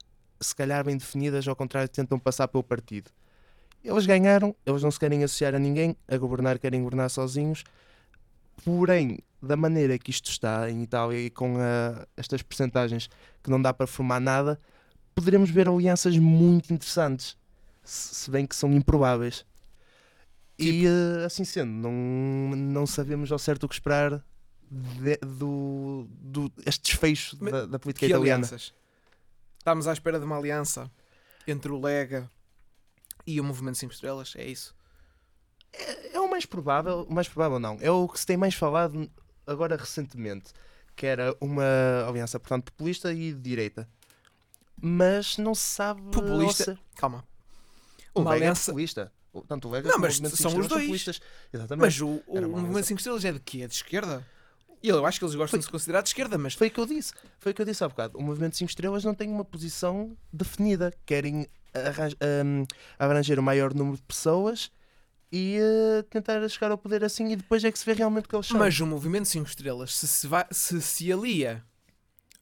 se 0.40 0.54
calhar 0.54 0.84
bem 0.84 0.96
definidas, 0.96 1.46
ao 1.46 1.54
contrário, 1.54 1.88
tentam 1.88 2.18
passar 2.18 2.48
pelo 2.48 2.64
partido. 2.64 3.10
Eles 3.84 4.06
ganharam, 4.06 4.54
eles 4.64 4.82
não 4.82 4.90
se 4.90 4.98
querem 4.98 5.22
associar 5.22 5.54
a 5.54 5.58
ninguém, 5.58 5.96
a 6.08 6.16
governar 6.16 6.58
querem 6.58 6.80
governar 6.82 7.10
sozinhos, 7.10 7.62
porém, 8.64 9.18
da 9.42 9.56
maneira 9.56 9.98
que 9.98 10.10
isto 10.10 10.30
está 10.30 10.70
em 10.70 10.82
Itália 10.82 11.18
e 11.18 11.30
com 11.30 11.56
a- 11.58 12.06
estas 12.16 12.42
percentagens 12.42 13.08
que 13.42 13.50
não 13.50 13.60
dá 13.60 13.72
para 13.72 13.86
formar 13.86 14.20
nada, 14.20 14.60
poderemos 15.14 15.50
ver 15.50 15.68
alianças 15.68 16.16
muito 16.18 16.72
interessantes, 16.72 17.36
se 17.84 18.30
bem 18.30 18.46
que 18.46 18.54
são 18.56 18.70
improváveis. 18.72 19.44
E 20.58 20.84
eh, 20.86 21.24
assim 21.24 21.42
sendo, 21.44 21.70
não, 21.70 21.90
não 22.56 22.86
sabemos 22.86 23.32
ao 23.32 23.38
certo 23.38 23.64
o 23.64 23.68
que 23.68 23.74
esperar 23.74 24.22
de- 24.70 25.16
do, 25.26 26.06
do 26.10 26.52
este 26.66 26.82
desfecho 26.92 27.36
Mas 27.40 27.50
da, 27.52 27.66
da 27.66 27.78
política 27.78 28.06
Que 28.06 28.12
italiana. 28.12 28.44
alianças? 28.44 28.74
Estamos 29.58 29.86
à 29.88 29.92
espera 29.92 30.18
de 30.18 30.24
uma 30.26 30.36
aliança 30.36 30.90
entre 31.46 31.72
o 31.72 31.80
Lega 31.80 32.30
e 33.26 33.40
o 33.40 33.44
Movimento 33.44 33.78
5 33.78 33.92
Estrelas, 33.92 34.34
é 34.36 34.46
isso? 34.46 34.74
É, 35.72 36.16
é 36.16 36.20
o 36.20 36.28
mais 36.30 36.44
provável, 36.46 37.06
o 37.08 37.12
mais 37.12 37.28
provável 37.28 37.58
não. 37.58 37.78
É 37.80 37.90
o 37.90 38.06
que 38.08 38.20
se 38.20 38.26
tem 38.26 38.36
mais 38.36 38.54
falado 38.54 39.10
agora 39.50 39.76
recentemente, 39.76 40.52
que 40.96 41.06
era 41.06 41.34
uma 41.40 42.06
aliança, 42.08 42.38
portanto, 42.38 42.64
populista 42.72 43.12
e 43.12 43.32
de 43.32 43.40
direita. 43.40 43.88
Mas 44.80 45.36
não 45.36 45.54
se 45.54 45.62
sabe. 45.62 46.00
Populista? 46.10 46.78
Calma. 46.96 47.24
O 48.14 48.20
Uma 48.20 48.30
Lega 48.30 48.44
aliança- 48.46 48.70
é 48.70 48.72
populista. 48.72 49.12
Tanto 49.46 49.68
o 49.68 49.70
Lega 49.70 49.88
Não, 49.88 49.98
mas 49.98 50.16
são 50.16 50.58
os 50.58 50.66
dois. 50.66 50.82
populistas. 50.82 51.20
Exatamente. 51.52 51.84
Mas 51.84 52.00
o, 52.00 52.20
o 52.26 52.40
Movimento 52.40 52.58
aliança. 52.66 52.82
5 52.88 52.98
Estrelas 52.98 53.24
é 53.24 53.32
de 53.32 53.40
quê? 53.40 53.62
É 53.62 53.66
de 53.68 53.74
esquerda? 53.74 54.26
Eu 54.82 55.04
acho 55.04 55.18
que 55.18 55.24
eles 55.24 55.34
gostam 55.34 55.58
de 55.58 55.66
se 55.66 55.70
considerar 55.70 56.00
de 56.02 56.08
esquerda, 56.08 56.38
mas 56.38 56.54
Foi 56.54 56.68
o 56.68 56.70
que 56.70 56.80
eu 56.80 56.86
disse. 56.86 57.12
Foi 57.38 57.52
o 57.52 57.54
que 57.54 57.60
eu 57.60 57.66
disse 57.66 57.84
há 57.84 57.88
bocado. 57.88 58.18
O 58.18 58.22
Movimento 58.22 58.56
5 58.56 58.70
Estrelas 58.70 59.04
não 59.04 59.14
tem 59.14 59.30
uma 59.30 59.44
posição 59.44 60.16
definida. 60.32 60.92
Querem 61.04 61.46
hum, 62.44 62.66
abranger 62.98 63.38
o 63.38 63.42
maior 63.42 63.74
número 63.74 63.96
de 63.98 64.02
pessoas 64.02 64.70
e 65.32 65.56
eh, 65.58 66.02
tentar 66.10 66.46
chegar 66.48 66.70
ao 66.70 66.78
poder 66.78 67.04
assim 67.04 67.30
e 67.32 67.36
depois 67.36 67.62
é 67.64 67.70
que 67.70 67.78
se 67.78 67.84
vê 67.86 67.92
realmente 67.92 68.24
o 68.24 68.28
que 68.28 68.34
eles 68.36 68.46
são. 68.46 68.58
Mas 68.58 68.78
o 68.80 68.86
Movimento 68.86 69.26
5 69.28 69.46
Estrelas, 69.48 69.94
se 69.94 70.08
se, 70.08 70.26
vai- 70.26 70.46
se 70.50 70.80
se 70.80 71.12
alia 71.12 71.64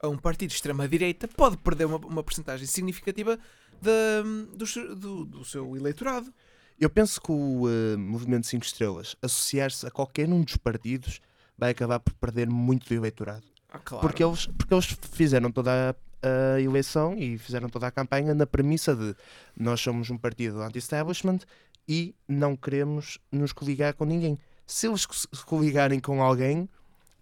a 0.01 0.09
um 0.09 0.17
partido 0.17 0.49
de 0.51 0.55
extrema-direita, 0.57 1.27
pode 1.29 1.57
perder 1.59 1.85
uma, 1.87 1.97
uma 1.99 2.23
porcentagem 2.23 2.67
significativa 2.67 3.39
da- 3.83 4.57
do, 4.57 4.67
seu- 4.67 4.95
do- 4.97 5.25
do 5.25 5.45
seu 5.45 5.77
eleitorado. 5.77 6.33
Eu 6.81 6.89
penso 6.89 7.21
que 7.21 7.33
o 7.33 7.65
eh, 7.69 7.97
Movimento 7.97 8.47
5 8.47 8.65
Estrelas 8.65 9.17
associar-se 9.21 9.87
a 9.87 9.91
qualquer 9.91 10.29
um 10.29 10.43
dos 10.43 10.57
partidos 10.57 11.21
vai 11.59 11.71
acabar 11.73 11.99
por 11.99 12.15
perder 12.15 12.49
muito 12.49 12.89
do 12.89 12.95
eleitorado. 12.95 13.45
Ah, 13.69 13.79
claro. 13.81 14.07
Porque, 14.07 14.23
eles, 14.25 14.47
porque 14.47 14.73
eles 14.73 14.87
fizeram 15.13 15.51
toda 15.51 15.91
a, 16.23 16.55
a 16.55 16.61
eleição 16.61 17.17
e 17.19 17.37
fizeram 17.37 17.69
toda 17.69 17.89
a 17.89 17.91
campanha 17.91 18.33
na 18.33 18.47
premissa 18.47 18.95
de 18.95 19.15
nós 19.57 19.81
somos 19.81 20.09
um 20.09 20.17
partido 20.17 20.63
anti-establishment 20.63 21.41
e 21.89 22.15
não 22.29 22.55
queremos 22.57 23.19
nos 23.33 23.53
coligar 23.53 23.95
com 23.95 24.05
ninguém. 24.05 24.39
Se 24.67 24.87
eles 24.87 25.07
se 25.11 25.45
coligarem 25.47 25.99
com 25.99 26.23
alguém, 26.23 26.69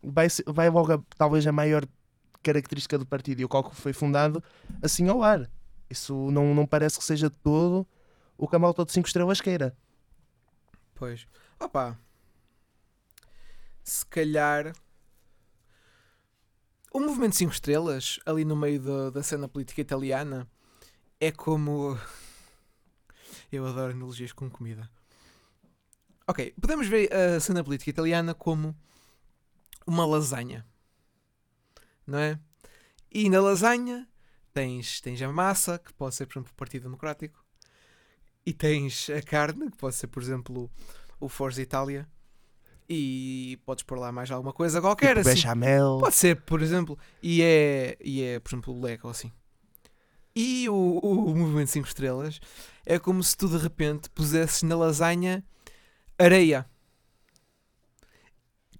vai, 0.02 0.26
vai 0.46 0.68
logo 0.68 0.92
a- 0.92 1.02
talvez 1.16 1.46
a 1.46 1.52
maior 1.52 1.86
característica 2.42 2.98
do 2.98 3.06
partido 3.06 3.40
e 3.40 3.44
o 3.44 3.48
qual 3.48 3.70
foi 3.72 3.92
fundado 3.92 4.42
assim 4.82 5.08
ao 5.08 5.22
ar. 5.22 5.48
Isso 5.88 6.30
não, 6.32 6.52
não 6.54 6.66
parece 6.66 6.98
que 6.98 7.04
seja 7.04 7.30
todo 7.30 7.86
o 8.36 8.48
que 8.48 8.56
a 8.56 8.58
malta 8.58 8.84
de 8.84 8.92
5 8.92 9.06
estrelas 9.06 9.40
queira. 9.40 9.76
Pois. 10.94 11.26
Opa. 11.60 11.96
Se 13.84 14.04
calhar. 14.06 14.72
O 16.92 16.98
movimento 17.00 17.36
5 17.36 17.52
estrelas, 17.52 18.18
ali 18.24 18.44
no 18.44 18.56
meio 18.56 18.80
da- 18.80 19.10
da 19.10 19.22
cena 19.22 19.46
política 19.48 19.80
italiana, 19.80 20.48
é 21.20 21.30
como. 21.30 21.98
Eu 23.50 23.66
adoro 23.66 23.92
analogias 23.92 24.32
com 24.32 24.50
comida. 24.50 24.90
Ok, 26.26 26.54
podemos 26.60 26.88
ver 26.88 27.12
a 27.12 27.38
cena 27.38 27.62
política 27.62 27.90
italiana 27.90 28.34
como 28.34 28.76
uma 29.86 30.04
lasanha. 30.04 30.66
Não 32.06 32.18
é? 32.18 32.38
E 33.10 33.30
na 33.30 33.40
lasanha 33.40 34.08
tens, 34.52 35.00
tens 35.00 35.20
a 35.22 35.32
massa, 35.32 35.78
que 35.78 35.92
pode 35.92 36.14
ser, 36.14 36.26
por 36.26 36.38
exemplo, 36.38 36.52
o 36.52 36.56
Partido 36.56 36.82
Democrático, 36.84 37.44
e 38.44 38.52
tens 38.52 39.10
a 39.10 39.22
carne, 39.22 39.70
que 39.70 39.76
pode 39.76 39.94
ser, 39.96 40.06
por 40.06 40.22
exemplo, 40.22 40.70
o 41.20 41.28
Forza 41.28 41.60
Itália, 41.60 42.08
e 42.88 43.58
podes 43.64 43.84
pôr 43.84 43.98
lá 43.98 44.10
mais 44.10 44.30
alguma 44.30 44.52
coisa 44.52 44.80
qualquer. 44.80 45.16
Tipo 45.16 45.28
assim. 45.28 45.36
bechamel. 45.36 45.98
Pode 46.00 46.14
ser, 46.14 46.40
por 46.42 46.62
exemplo, 46.62 46.98
e 47.22 47.42
é, 47.42 47.96
e 48.00 48.22
é 48.22 48.40
por 48.40 48.50
exemplo, 48.50 48.74
o 48.74 48.80
Lego 48.80 49.08
assim. 49.08 49.32
E 50.38 50.68
o, 50.68 50.98
o 51.02 51.34
Movimento 51.34 51.68
5 51.70 51.88
Estrelas 51.88 52.38
é 52.84 52.98
como 52.98 53.24
se 53.24 53.34
tu 53.34 53.48
de 53.48 53.56
repente 53.56 54.10
pusesses 54.10 54.62
na 54.62 54.76
lasanha 54.76 55.42
areia. 56.18 56.66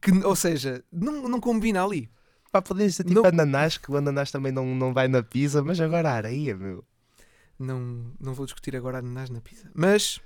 Que, 0.02 0.10
ou 0.22 0.36
seja, 0.36 0.84
não, 0.92 1.26
não 1.28 1.40
combina 1.40 1.82
ali. 1.82 2.10
Pá, 2.52 2.60
podia 2.60 2.88
ser 2.90 3.04
tipo 3.04 3.22
Não- 3.22 3.26
ananás, 3.28 3.78
que 3.78 3.90
o 3.90 3.96
ananás 3.96 4.30
também 4.30 4.52
não, 4.52 4.66
não 4.74 4.92
vai 4.92 5.08
na 5.08 5.22
pizza, 5.22 5.62
mas 5.64 5.80
agora 5.80 6.10
a 6.10 6.14
areia, 6.14 6.54
meu. 6.54 6.84
Não, 7.58 8.12
não 8.20 8.34
vou 8.34 8.44
discutir 8.44 8.76
agora 8.76 8.98
ananás 8.98 9.30
na 9.30 9.40
pizza. 9.40 9.70
Mas, 9.74 10.20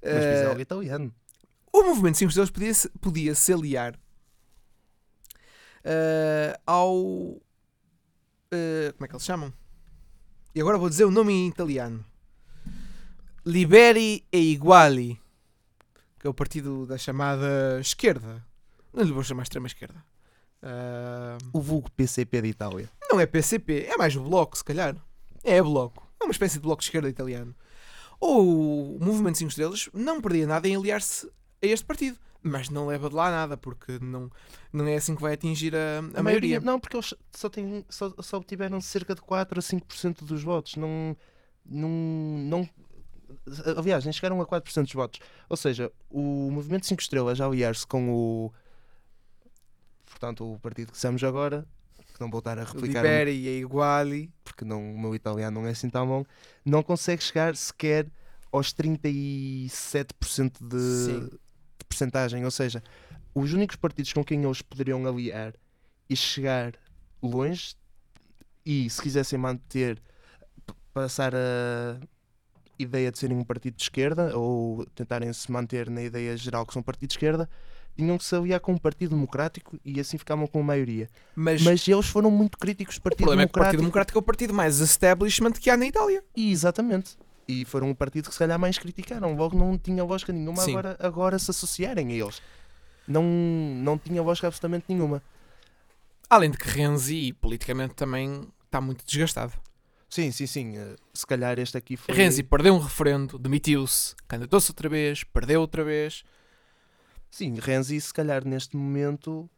Mas 0.00 0.24
eh, 0.24 0.28
pizza 0.30 0.44
é 0.44 0.46
algo 0.46 0.60
italiano. 0.60 1.12
o 1.72 1.82
Movimento 1.82 2.18
5 2.18 2.28
Estrelas 2.30 2.50
podia, 2.50 2.72
se- 2.74 2.88
podia 3.00 3.34
se 3.34 3.52
aliar 3.52 3.98
eh, 5.84 6.56
ao. 6.64 7.40
eh, 8.52 8.92
como 8.92 9.04
é 9.04 9.08
que 9.08 9.14
eles 9.14 9.24
chamam? 9.24 9.52
E 10.54 10.60
agora 10.60 10.78
vou 10.78 10.88
dizer 10.88 11.04
o 11.04 11.10
nome 11.10 11.32
em 11.32 11.48
italiano: 11.48 12.04
Liberi 13.44 14.24
e 14.32 14.52
Iguali, 14.52 15.20
que 16.18 16.26
é 16.26 16.30
o 16.30 16.34
partido 16.34 16.86
da 16.86 16.98
chamada 16.98 17.78
esquerda. 17.80 18.44
Não 18.92 19.04
lhe 19.04 19.12
vou 19.12 19.22
chamar 19.22 19.44
extrema 19.44 19.66
esquerda. 19.68 20.04
Eh, 20.62 21.38
O 21.52 21.60
vulgo 21.60 21.90
PCP 21.92 22.42
de 22.42 22.48
Itália. 22.48 22.90
não 23.10 23.20
é 23.20 23.26
PCP, 23.26 23.86
é 23.88 23.96
mais 23.96 24.14
o 24.16 24.22
Bloco, 24.22 24.56
se 24.56 24.64
calhar. 24.64 24.96
É 25.42 25.62
Bloco. 25.62 26.06
É 26.20 26.24
uma 26.24 26.32
espécie 26.32 26.56
de 26.56 26.60
Bloco 26.62 26.80
de 26.80 26.86
esquerda 26.86 27.08
italiano. 27.08 27.54
Ou 28.18 28.96
o 28.96 28.98
Movimento 29.04 29.38
5 29.38 29.48
Estrelas 29.48 29.88
não 29.94 30.20
perdia 30.20 30.46
nada 30.46 30.68
em 30.68 30.76
aliar-se 30.76 31.26
a 31.62 31.66
este 31.66 31.86
partido. 31.86 32.18
Mas 32.42 32.70
não 32.70 32.86
leva 32.86 33.08
de 33.08 33.14
lá 33.14 33.30
nada, 33.30 33.56
porque 33.56 33.98
não, 34.00 34.30
não 34.72 34.86
é 34.86 34.96
assim 34.96 35.14
que 35.14 35.20
vai 35.20 35.34
atingir 35.34 35.74
a, 35.76 35.98
a, 36.18 36.22
maioria. 36.22 36.58
Não, 36.58 36.80
porque 36.80 36.96
eles 36.96 37.14
só, 37.32 37.50
têm, 37.50 37.84
só, 37.88 38.12
só 38.20 38.38
obtiveram 38.38 38.80
cerca 38.80 39.14
de 39.14 39.20
4 39.20 39.58
a 39.58 39.62
5% 39.62 40.24
dos 40.24 40.42
votos. 40.42 40.76
Não, 40.76 41.16
não, 41.66 41.88
não. 41.88 42.68
Aliás, 43.76 44.04
nem 44.04 44.12
chegaram 44.12 44.40
a 44.40 44.46
4% 44.46 44.82
dos 44.84 44.92
votos. 44.92 45.20
Ou 45.48 45.56
seja, 45.56 45.92
o 46.08 46.50
Movimento 46.50 46.86
5 46.86 47.02
Estrelas, 47.02 47.40
a 47.40 47.46
aliar-se 47.46 47.86
com 47.86 48.10
o. 48.10 48.52
Portanto, 50.06 50.50
o 50.50 50.58
partido 50.58 50.92
que 50.92 50.96
estamos 50.96 51.22
agora, 51.22 51.66
que 52.14 52.20
não 52.20 52.30
voltar 52.30 52.58
a 52.58 52.64
replicar, 52.64 53.02
Liberi 53.02 53.38
e 53.38 53.48
a 53.48 53.52
Iguali. 53.52 54.32
porque 54.42 54.64
não, 54.64 54.94
o 54.94 54.98
meu 54.98 55.14
italiano 55.14 55.60
não 55.60 55.68
é 55.68 55.72
assim 55.72 55.90
tão 55.90 56.06
bom, 56.06 56.24
não 56.64 56.82
consegue 56.82 57.22
chegar 57.22 57.54
sequer 57.54 58.06
aos 58.52 58.72
37% 58.74 60.52
de, 60.60 60.80
Sim. 60.80 61.30
Percentagem. 61.90 62.44
Ou 62.44 62.50
seja, 62.50 62.82
os 63.34 63.52
únicos 63.52 63.76
partidos 63.76 64.12
com 64.12 64.24
quem 64.24 64.42
eles 64.42 64.62
poderiam 64.62 65.04
aliar 65.06 65.52
e 66.08 66.16
chegar 66.16 66.72
longe, 67.22 67.74
e 68.64 68.88
se 68.88 69.02
quisessem 69.02 69.38
manter, 69.38 70.00
passar 70.92 71.34
a 71.34 72.00
ideia 72.78 73.10
de 73.12 73.18
serem 73.18 73.36
um 73.36 73.44
partido 73.44 73.76
de 73.76 73.82
esquerda, 73.82 74.36
ou 74.36 74.86
tentarem 74.94 75.32
se 75.32 75.50
manter 75.50 75.90
na 75.90 76.02
ideia 76.02 76.36
geral 76.36 76.64
que 76.64 76.72
são 76.72 76.80
um 76.80 76.84
partido 76.84 77.08
de 77.08 77.14
esquerda, 77.14 77.48
tinham 77.96 78.16
que 78.16 78.24
se 78.24 78.34
aliar 78.34 78.60
com 78.60 78.72
um 78.72 78.78
partido 78.78 79.10
democrático 79.10 79.78
e 79.84 80.00
assim 80.00 80.16
ficavam 80.16 80.46
com 80.46 80.60
a 80.60 80.62
maioria. 80.62 81.08
Mas, 81.34 81.62
Mas 81.62 81.86
eles 81.86 82.06
foram 82.06 82.30
muito 82.30 82.56
críticos 82.56 82.96
do 82.96 83.00
o 83.00 83.02
Partido 83.02 83.18
problema 83.18 83.42
é 83.42 83.44
o 83.44 83.46
Democrático. 83.46 83.64
Partido 83.64 83.80
Democrático 83.80 84.18
é 84.18 84.20
o 84.20 84.22
partido 84.22 84.54
mais 84.54 84.78
establishment 84.78 85.52
que 85.52 85.68
há 85.68 85.76
na 85.76 85.86
Itália. 85.86 86.24
E, 86.34 86.50
exatamente. 86.50 87.16
E 87.50 87.64
foram 87.64 87.90
um 87.90 87.94
partido 87.94 88.28
que 88.28 88.32
se 88.32 88.38
calhar 88.38 88.58
mais 88.58 88.78
criticaram. 88.78 89.34
Logo 89.34 89.58
não 89.58 89.76
tinha 89.76 90.04
lógica 90.04 90.32
nenhuma 90.32 90.62
Sim. 90.62 90.70
agora, 90.72 90.96
agora 91.00 91.38
se 91.38 91.50
associarem 91.50 92.08
a 92.08 92.12
eles. 92.12 92.40
Não, 93.08 93.24
não 93.24 93.98
tinha 93.98 94.22
lógica 94.22 94.46
absolutamente 94.46 94.84
nenhuma. 94.88 95.20
Além 96.28 96.50
de 96.50 96.56
que 96.58 96.68
Renzi, 96.68 97.32
politicamente, 97.32 97.94
também 97.94 98.46
está 98.64 98.80
muito 98.80 99.04
desgastado. 99.04 99.52
Sim, 100.08 100.30
sim, 100.30 100.46
sim. 100.46 100.76
eh, 100.78 100.94
Se 101.12 101.26
calhar 101.26 101.58
este 101.58 101.76
aqui 101.76 101.96
foi. 101.96 102.14
Renzi 102.14 102.44
perdeu 102.44 102.74
um 102.74 102.78
referendo, 102.78 103.36
demitiu-se, 103.36 104.14
candidatou-se 104.28 104.70
outra 104.70 104.88
vez, 104.88 105.24
perdeu 105.24 105.60
outra 105.60 105.82
vez. 105.82 106.22
Sim, 107.30 107.56
Renzi, 107.60 108.00
se 108.00 108.14
calhar 108.14 108.44
neste 108.44 108.76
momento 108.76 109.50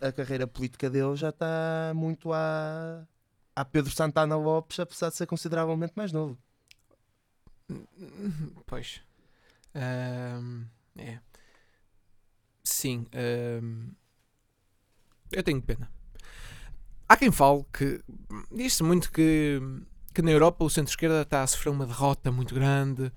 a 0.00 0.10
carreira 0.10 0.46
política 0.46 0.88
dele 0.88 1.16
já 1.16 1.28
está 1.28 1.92
muito 1.94 2.32
a, 2.32 3.06
a 3.54 3.64
Pedro 3.64 3.90
Santana 3.92 4.36
Lopes, 4.36 4.80
apesar 4.80 5.10
de 5.10 5.16
ser 5.16 5.26
consideravelmente 5.26 5.92
mais 5.94 6.12
novo. 6.12 6.38
Pois. 8.66 9.00
É. 9.74 11.18
Sim. 12.64 13.06
eu 15.32 15.42
tenho 15.42 15.62
pena. 15.62 15.90
Há 17.08 17.16
quem 17.16 17.30
fale 17.32 17.64
que. 17.72 18.00
Diz-se 18.52 18.82
muito 18.82 19.10
que, 19.10 19.60
que 20.14 20.22
na 20.22 20.30
Europa 20.30 20.64
o 20.64 20.70
centro-esquerda 20.70 21.22
está 21.22 21.42
a 21.42 21.46
sofrer 21.46 21.70
uma 21.70 21.86
derrota 21.86 22.30
muito 22.30 22.54
grande 22.54 23.12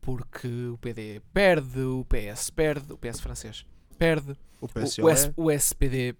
porque 0.00 0.48
o 0.68 0.78
PD 0.78 1.20
perde, 1.32 1.80
o 1.80 2.04
PS 2.06 2.50
perde, 2.50 2.92
o 2.92 2.96
PS 2.96 3.20
francês 3.20 3.66
perde, 3.98 4.32
O 4.60 4.64
o, 4.64 4.68
PSOE, 4.68 5.04
o, 5.04 5.10
S- 5.10 5.32
o 5.36 5.50
SPD 5.50 6.14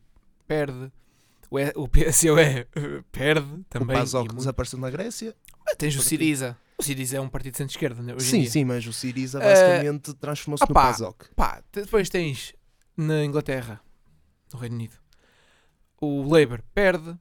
perde, 0.47 0.93
o, 1.51 1.59
E- 1.59 1.73
o 1.75 1.89
PSOE 1.89 2.67
perde 3.11 3.47
o 3.55 3.65
também. 3.71 3.97
PASOK 3.97 4.25
e 4.25 4.29
muito. 4.29 4.37
desapareceu 4.39 4.79
na 4.79 4.91
Grécia. 4.91 5.35
Ah, 5.67 5.75
Tens 5.77 5.97
o. 5.97 6.03
Siriza. 6.03 6.59
O 6.81 6.83
Siriza 6.83 7.17
é 7.19 7.21
um 7.21 7.29
partido 7.29 7.53
de 7.53 7.59
centro-esquerda, 7.59 8.03
né, 8.03 8.15
hoje 8.15 8.27
em 8.27 8.31
Sim, 8.31 8.41
dia. 8.43 8.51
sim, 8.51 8.65
mas 8.65 8.87
o 8.87 8.93
Siriza 8.93 9.39
basicamente 9.39 10.15
transformou-se 10.15 10.63
no 10.65 10.71
opá. 10.71 10.83
PASOK. 10.89 11.29
Pá, 11.35 11.63
te- 11.71 11.83
depois 11.83 12.09
tens 12.09 12.55
na 12.97 13.25
Inglaterra 13.25 13.81
no 14.53 14.59
Reino 14.59 14.77
Unido. 14.77 14.97
O 16.01 16.23
Labour 16.23 16.63
perde. 16.75 17.17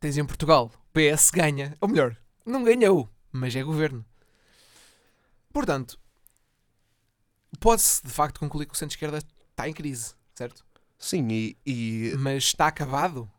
Tens 0.00 0.18
em 0.18 0.24
Portugal, 0.26 0.70
o 0.74 0.92
PS 0.92 1.30
ganha. 1.32 1.76
Ou 1.80 1.88
melhor, 1.88 2.16
não 2.44 2.64
ganhou, 2.64 3.08
mas 3.30 3.54
é 3.54 3.62
governo. 3.62 4.04
Portanto, 5.52 5.98
pode-se 7.60 8.02
de 8.04 8.10
facto 8.10 8.40
concluir 8.40 8.66
que 8.66 8.74
o 8.74 8.76
centro-esquerda 8.76 9.18
está 9.50 9.68
em 9.68 9.72
crise, 9.72 10.14
certo? 10.34 10.64
Sim, 10.98 11.28
e, 11.30 11.56
e- 11.64 12.14
Mas 12.18 12.44
está 12.44 12.66
acabado? 12.66 13.30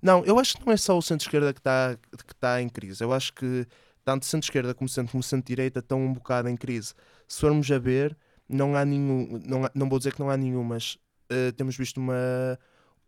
Não, 0.00 0.24
eu 0.24 0.38
acho 0.38 0.56
que 0.58 0.64
não 0.66 0.72
é 0.72 0.76
só 0.76 0.96
o 0.96 1.02
centro-esquerda 1.02 1.52
que 1.52 1.60
está 1.60 1.96
que 2.26 2.34
tá 2.36 2.60
em 2.62 2.68
crise. 2.68 3.02
Eu 3.02 3.12
acho 3.12 3.32
que 3.32 3.66
tanto 4.06 4.24
centro-esquerda 4.24 4.72
como 4.72 4.88
centro 4.88 5.10
como 5.10 5.22
centro-direita 5.22 5.80
estão 5.80 6.00
um 6.00 6.14
bocado 6.14 6.48
em 6.48 6.56
crise. 6.56 6.94
Se 7.26 7.40
formos 7.40 7.68
a 7.72 7.78
ver, 7.78 8.16
não 8.48 8.76
há 8.76 8.84
nenhum. 8.84 9.42
Não, 9.44 9.64
há- 9.64 9.70
não 9.74 9.88
vou 9.88 9.98
dizer 9.98 10.14
que 10.14 10.20
não 10.20 10.30
há 10.30 10.36
nenhum, 10.36 10.62
mas 10.62 10.96
eh, 11.28 11.50
temos 11.50 11.76
visto 11.76 11.96
uma, 11.98 12.14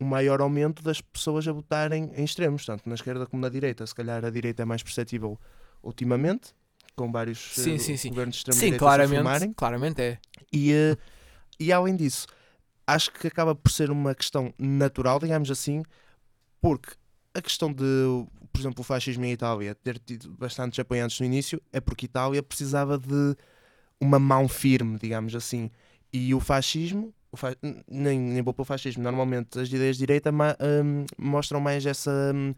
um 0.01 0.05
maior 0.05 0.41
aumento 0.41 0.83
das 0.83 1.01
pessoas 1.01 1.47
a 1.47 1.53
votarem 1.53 2.11
em 2.17 2.25
extremos, 2.25 2.67
tanto 2.67 2.89
na 2.89 2.97
esquerda 2.97 3.27
como 3.27 3.41
na 3.41 3.49
direita. 3.49 3.87
Se 3.87 3.95
calhar 3.95 4.25
a 4.25 4.31
direita 4.31 4.63
é 4.63 4.65
mais 4.65 4.83
perceptível 4.83 5.39
ultimamente, 5.85 6.53
com 6.97 7.13
vários 7.13 7.57
eh, 7.59 7.63
Sim, 7.63 7.79
sim, 7.79 7.97
sim. 7.97 8.09
governos 8.09 8.43
de 8.43 8.53
Sim, 8.53 8.77
claramente, 8.77 9.15
formarem. 9.15 9.53
claramente 9.53 10.03
é. 10.03 10.19
E, 10.53 10.73
eh, 10.73 10.97
e 11.61 11.73
além 11.73 11.95
disso, 11.95 12.27
acho 12.85 13.13
que 13.13 13.29
acaba 13.29 13.55
por 13.55 13.71
ser 13.71 13.89
uma 13.89 14.17
questão 14.17 14.53
natural, 14.59 15.21
digamos 15.21 15.49
assim, 15.49 15.85
porque 16.61 16.93
a 17.35 17.41
questão 17.41 17.73
de, 17.73 17.85
por 18.53 18.61
exemplo, 18.61 18.81
o 18.81 18.85
fascismo 18.85 19.25
em 19.25 19.33
Itália 19.33 19.75
ter 19.75 19.99
tido 19.99 20.31
bastantes 20.31 20.79
apoiantes 20.79 21.19
no 21.21 21.27
início 21.27 21.61
é 21.73 21.81
porque 21.81 22.07
Itália 22.07 22.43
precisava 22.43 22.99
de 22.99 23.37
uma 24.01 24.19
mão 24.19 24.49
firme, 24.49 24.99
digamos 24.99 25.35
assim. 25.35 25.71
E 26.13 26.35
o 26.35 26.41
fascismo, 26.41 27.13
o 27.31 27.37
fa- 27.37 27.57
nem, 27.89 28.19
nem 28.19 28.43
vou 28.43 28.55
para 28.55 28.63
o 28.63 28.65
fascismo, 28.65 29.03
normalmente 29.03 29.59
as 29.59 29.69
ideias 29.69 29.97
de 29.97 30.01
direita 30.01 30.31
hum, 30.33 31.05
mostram 31.19 31.61
mais 31.61 31.85
essa, 31.85 32.33
hum, 32.35 32.55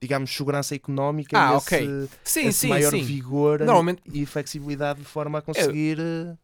digamos, 0.00 0.30
segurança 0.34 0.74
económica 0.74 1.36
Ah, 1.36 1.52
e 1.52 1.56
esse, 1.56 2.08
Sim, 2.24 2.46
esse 2.48 2.60
sim, 2.60 2.68
maior 2.68 2.90
sim. 2.90 3.02
vigor 3.02 3.60
Normalmente, 3.60 4.02
e 4.12 4.26
flexibilidade 4.26 5.00
de 5.00 5.06
forma 5.06 5.38
a 5.38 5.42
conseguir 5.42 5.98
eh, 6.00 6.36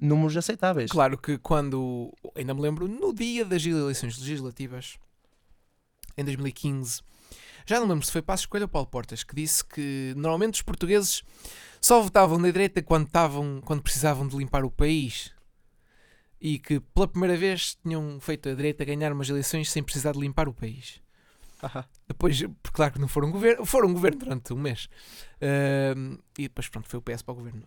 números 0.00 0.36
aceitáveis. 0.36 0.90
claro 0.90 1.16
que 1.18 1.38
quando. 1.38 2.12
Ainda 2.34 2.54
me 2.54 2.60
lembro, 2.60 2.88
no 2.88 3.12
dia 3.12 3.44
das 3.44 3.64
eleições 3.64 4.18
legislativas, 4.18 4.96
em 6.16 6.24
2015, 6.24 7.00
já 7.66 7.78
não 7.80 7.86
lembro 7.86 8.04
se 8.04 8.12
foi 8.12 8.22
Passos 8.22 8.46
Coelho 8.46 8.64
ou 8.64 8.68
Paulo 8.68 8.86
Portas, 8.88 9.22
que 9.24 9.34
disse 9.34 9.64
que 9.64 10.12
normalmente 10.16 10.54
os 10.54 10.62
portugueses 10.62 11.22
só 11.80 12.00
votavam 12.00 12.38
na 12.38 12.50
direita 12.50 12.82
quando, 12.82 13.06
estavam, 13.06 13.60
quando 13.64 13.82
precisavam 13.82 14.26
de 14.26 14.36
limpar 14.36 14.64
o 14.64 14.70
país. 14.70 15.32
E 16.40 16.58
que 16.58 16.80
pela 16.80 17.06
primeira 17.06 17.36
vez 17.36 17.76
tinham 17.82 18.18
feito 18.20 18.48
a 18.48 18.54
direita 18.54 18.84
ganhar 18.84 19.12
umas 19.12 19.28
eleições 19.28 19.70
sem 19.70 19.82
precisar 19.82 20.12
de 20.12 20.18
limpar 20.20 20.48
o 20.48 20.54
país. 20.54 21.00
Ahá. 21.62 21.88
Depois, 22.08 22.40
porque 22.60 22.74
claro 22.76 22.92
que 22.94 22.98
não 23.00 23.06
foram 23.06 23.30
governo, 23.30 23.64
foram 23.64 23.92
governo 23.92 24.18
durante 24.18 24.52
um 24.52 24.58
mês. 24.58 24.88
Ahm, 25.40 26.18
e 26.36 26.42
depois, 26.42 26.68
pronto, 26.68 26.88
foi 26.88 26.98
o 26.98 27.02
PS 27.02 27.22
para 27.22 27.32
o 27.32 27.36
governo. 27.36 27.62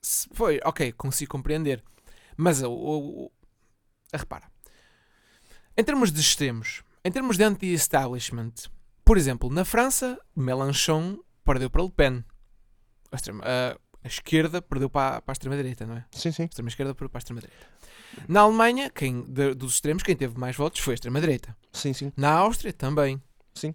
Se- 0.00 0.28
foi, 0.32 0.60
ok, 0.64 0.92
consigo 0.92 1.32
compreender. 1.32 1.82
Mas, 2.36 2.62
o, 2.62 3.30
repara, 4.12 4.46
em 5.76 5.84
termos 5.84 6.12
de 6.12 6.20
extremos, 6.20 6.82
em 7.04 7.10
termos 7.10 7.36
de 7.36 7.44
anti-establishment, 7.44 8.52
por 9.04 9.16
exemplo, 9.16 9.50
na 9.50 9.64
França, 9.64 10.18
Mélenchon 10.36 11.18
perdeu 11.44 11.70
para 11.70 11.82
Le 11.82 11.90
Pen. 11.90 12.24
A, 13.10 13.16
extrema- 13.16 13.44
a- 13.44 13.78
a 14.04 14.06
esquerda 14.08 14.60
perdeu 14.60 14.90
para, 14.90 15.20
para 15.22 15.32
a 15.32 15.34
extrema-direita, 15.34 15.86
não 15.86 15.96
é? 15.96 16.04
Sim, 16.12 16.30
sim. 16.32 16.42
A 16.42 16.46
extrema-esquerda 16.46 16.94
perdeu 16.94 17.08
para 17.10 17.18
a 17.18 17.20
extrema-direita. 17.20 17.66
Na 18.28 18.40
Alemanha, 18.40 18.90
quem, 18.90 19.22
de- 19.22 19.54
dos 19.54 19.74
extremos, 19.74 20.02
quem 20.02 20.16
teve 20.16 20.38
mais 20.38 20.56
votos 20.56 20.80
foi 20.80 20.92
a 20.92 20.96
extrema-direita. 20.96 21.56
Sim, 21.72 21.92
sim. 21.92 22.12
Na 22.16 22.32
Áustria 22.32 22.72
também. 22.72 23.20
Sim. 23.54 23.74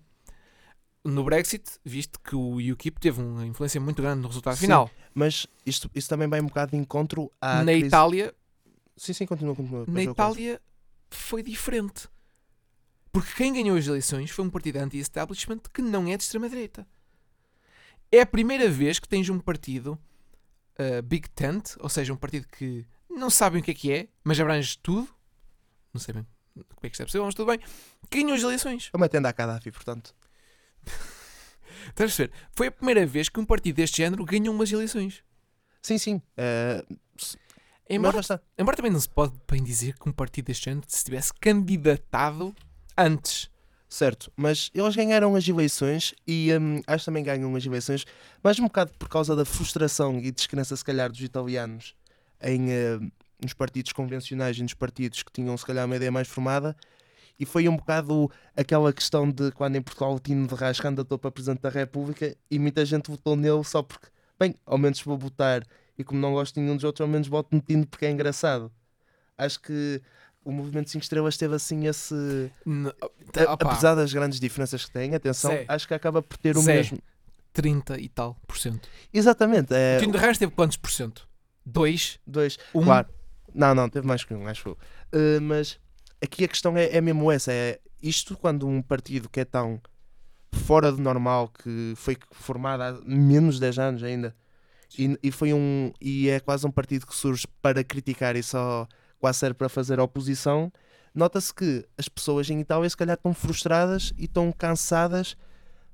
No 1.03 1.23
Brexit, 1.23 1.63
visto 1.83 2.19
que 2.19 2.35
o 2.35 2.57
UKIP 2.71 2.99
teve 2.99 3.21
uma 3.21 3.45
influência 3.45 3.79
muito 3.81 4.01
grande 4.01 4.21
no 4.21 4.27
resultado 4.27 4.55
Sim, 4.55 4.61
final. 4.61 4.89
Mas 5.13 5.45
isto, 5.65 5.89
isso 5.93 6.07
também 6.07 6.27
vai 6.27 6.39
um 6.39 6.45
bocado 6.45 6.71
de 6.71 6.77
encontro 6.77 7.29
à 7.41 7.57
na 7.63 7.71
crise- 7.71 7.87
Itália, 7.87 8.33
Sim, 8.95 9.13
sim, 9.13 9.25
continua, 9.25 9.55
continua. 9.55 9.85
na. 9.87 10.01
Itália 10.03 10.61
foi 11.09 11.43
diferente. 11.43 12.07
Porque 13.13 13.33
quem 13.35 13.53
ganhou 13.53 13.77
as 13.77 13.87
eleições 13.87 14.29
foi 14.29 14.43
um 14.43 14.49
partido 14.49 14.77
anti-establishment 14.77 15.61
que 15.73 15.81
não 15.81 16.05
é 16.07 16.17
de 16.17 16.23
extrema-direita. 16.23 16.85
É 18.11 18.19
a 18.19 18.25
primeira 18.25 18.69
vez 18.69 18.99
que 18.99 19.07
tens 19.07 19.29
um 19.29 19.39
partido 19.39 19.97
uh, 20.77 21.01
Big 21.01 21.29
Tent, 21.29 21.77
ou 21.79 21.87
seja, 21.87 22.11
um 22.11 22.17
partido 22.17 22.45
que 22.47 22.85
não 23.09 23.29
sabem 23.29 23.61
o 23.61 23.63
que 23.63 23.71
é 23.71 23.73
que 23.73 23.91
é, 23.93 24.07
mas 24.23 24.37
abrange 24.37 24.77
tudo. 24.79 25.07
Não 25.93 26.01
sei 26.01 26.13
bem 26.15 26.27
como 26.53 26.79
é 26.83 26.89
que 26.89 26.95
isto 26.95 27.01
é 27.01 27.05
possível, 27.05 27.25
mas 27.25 27.35
tudo 27.35 27.47
bem. 27.47 27.59
Que 28.09 28.21
ganhou 28.21 28.35
as 28.35 28.43
eleições. 28.43 28.89
É 28.93 28.97
uma 28.97 29.09
tenda 29.09 29.29
a 29.29 29.31
Gaddafi, 29.31 29.71
portanto. 29.71 30.13
Estás 31.89 32.13
a 32.13 32.15
ver? 32.15 32.31
Foi 32.55 32.67
a 32.67 32.71
primeira 32.71 33.05
vez 33.05 33.29
que 33.29 33.39
um 33.39 33.45
partido 33.45 33.75
deste 33.75 33.97
género 33.97 34.23
ganhou 34.25 34.53
umas 34.53 34.71
eleições. 34.71 35.23
Sim, 35.81 35.97
sim. 35.97 36.21
mas 37.17 37.37
Embora, 37.89 38.41
embora 38.57 38.77
também 38.77 38.91
não 38.91 38.99
se 38.99 39.09
pode 39.09 39.33
bem 39.49 39.61
dizer 39.61 39.97
que 39.97 40.07
um 40.07 40.11
partido 40.11 40.45
deste 40.45 40.65
género 40.65 40.85
se 40.87 41.03
tivesse 41.03 41.33
candidatado 41.33 42.55
antes. 42.97 43.49
Certo, 43.87 44.31
mas 44.35 44.71
eles 44.73 44.95
ganharam 44.95 45.35
as 45.35 45.47
eleições 45.47 46.15
e 46.25 46.51
hum, 46.59 46.81
acho 46.87 47.03
que 47.03 47.05
também 47.05 47.23
ganham 47.23 47.55
as 47.55 47.63
eleições, 47.63 48.05
mas 48.41 48.57
um 48.57 48.63
bocado 48.63 48.91
por 48.97 49.07
causa 49.07 49.35
da 49.35 49.45
frustração 49.45 50.17
e 50.17 50.31
descrença, 50.31 50.75
se 50.75 50.83
calhar, 50.83 51.11
dos 51.11 51.21
italianos 51.21 51.93
em, 52.41 52.71
eh, 52.71 52.99
nos 53.41 53.53
partidos 53.53 53.93
convencionais 53.93 54.57
e 54.57 54.63
nos 54.63 54.73
partidos 54.73 55.23
que 55.23 55.31
tinham, 55.31 55.55
se 55.55 55.65
calhar, 55.65 55.85
uma 55.85 55.95
ideia 55.95 56.11
mais 56.11 56.27
formada. 56.27 56.75
E 57.39 57.45
foi 57.45 57.67
um 57.67 57.75
bocado 57.75 58.29
aquela 58.55 58.93
questão 58.93 59.29
de 59.29 59.51
quando 59.51 59.75
em 59.75 59.81
Portugal 59.81 60.15
o 60.15 60.19
Tino 60.19 60.47
de 60.47 60.55
Rás 60.55 60.79
candidatou 60.79 61.17
para 61.17 61.31
Presidente 61.31 61.61
da 61.61 61.69
República 61.69 62.35
e 62.49 62.59
muita 62.59 62.85
gente 62.85 63.09
votou 63.09 63.35
nele 63.35 63.63
só 63.63 63.81
porque, 63.81 64.07
bem, 64.39 64.55
ao 64.65 64.77
menos 64.77 65.01
vou 65.01 65.17
votar 65.17 65.63
e 65.97 66.03
como 66.03 66.19
não 66.19 66.33
gosto 66.33 66.55
de 66.55 66.61
nenhum 66.61 66.75
dos 66.75 66.83
outros, 66.83 67.01
ao 67.01 67.07
menos 67.07 67.27
voto 67.27 67.55
no 67.55 67.61
Tino 67.61 67.85
porque 67.87 68.05
é 68.05 68.11
engraçado. 68.11 68.71
Acho 69.37 69.59
que 69.61 70.01
o 70.43 70.51
Movimento 70.51 70.89
5 70.89 71.03
Estrelas 71.03 71.37
teve 71.37 71.55
assim 71.55 71.85
esse. 71.87 72.13
N- 72.65 72.89
A- 73.39 73.53
Opa, 73.53 73.71
apesar 73.71 73.95
das 73.95 74.11
grandes 74.13 74.39
diferenças 74.39 74.85
que 74.85 74.91
tem, 74.91 75.13
atenção, 75.15 75.51
Zé. 75.51 75.65
acho 75.67 75.87
que 75.87 75.93
acaba 75.93 76.21
por 76.21 76.37
ter 76.37 76.55
o 76.57 76.61
Zé. 76.61 76.75
mesmo. 76.75 76.99
30 77.53 77.99
e 77.99 78.09
tal 78.09 78.35
por 78.47 78.57
cento. 78.57 78.89
Exatamente, 79.13 79.73
é 79.75 79.97
O 79.97 79.99
Tino 79.99 80.13
de 80.13 80.17
Reis 80.17 80.39
teve 80.39 80.51
quantos 80.51 80.75
por 80.75 80.89
cento? 80.89 81.27
2? 81.65 82.19
dois. 82.25 82.57
1? 82.73 82.83
Claro. 82.83 83.07
Não, 83.53 83.75
não, 83.75 83.87
teve 83.87 84.07
mais 84.07 84.23
que 84.23 84.33
um, 84.33 84.47
acho 84.47 84.69
eu. 84.69 84.77
Uh, 85.13 85.39
mas 85.41 85.79
aqui 86.21 86.43
a 86.43 86.47
questão 86.47 86.75
é, 86.75 86.85
é 86.95 86.99
mesmo 86.99 87.31
essa: 87.31 87.53
é 87.53 87.79
isto 88.01 88.35
quando 88.35 88.67
um 88.67 88.81
partido 88.81 89.29
que 89.29 89.39
é 89.39 89.45
tão 89.45 89.79
fora 90.51 90.91
do 90.91 90.99
normal, 90.99 91.49
que 91.49 91.93
foi 91.95 92.17
formado 92.31 92.81
há 92.81 92.93
menos 93.05 93.55
de 93.55 93.61
10 93.61 93.79
anos 93.79 94.03
ainda, 94.03 94.35
e, 94.97 95.15
e 95.21 95.31
foi 95.31 95.53
um. 95.53 95.91
e 96.01 96.29
é 96.29 96.39
quase 96.39 96.65
um 96.65 96.71
partido 96.71 97.05
que 97.05 97.15
surge 97.15 97.45
para 97.61 97.83
criticar 97.83 98.35
e 98.35 98.41
só 98.41 98.87
quase 99.23 99.39
serve 99.39 99.53
para 99.53 99.69
fazer 99.69 100.01
oposição. 100.01 100.69
Nota-se 101.15 101.53
que 101.53 101.87
as 101.97 102.09
pessoas 102.09 102.49
em 102.49 102.59
Itália 102.59 102.89
se 102.89 102.97
calhar 102.97 103.15
estão 103.15 103.33
frustradas 103.33 104.11
e 104.17 104.25
estão 104.25 104.51
cansadas 104.51 105.37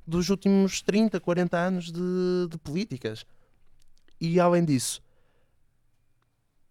dos 0.08 0.30
últimos 0.32 0.82
30, 0.82 1.20
40 1.20 1.56
anos 1.56 1.92
de, 1.92 2.48
de 2.50 2.58
políticas. 2.58 3.24
E 4.20 4.39
além 4.39 4.65
disso, 4.65 5.00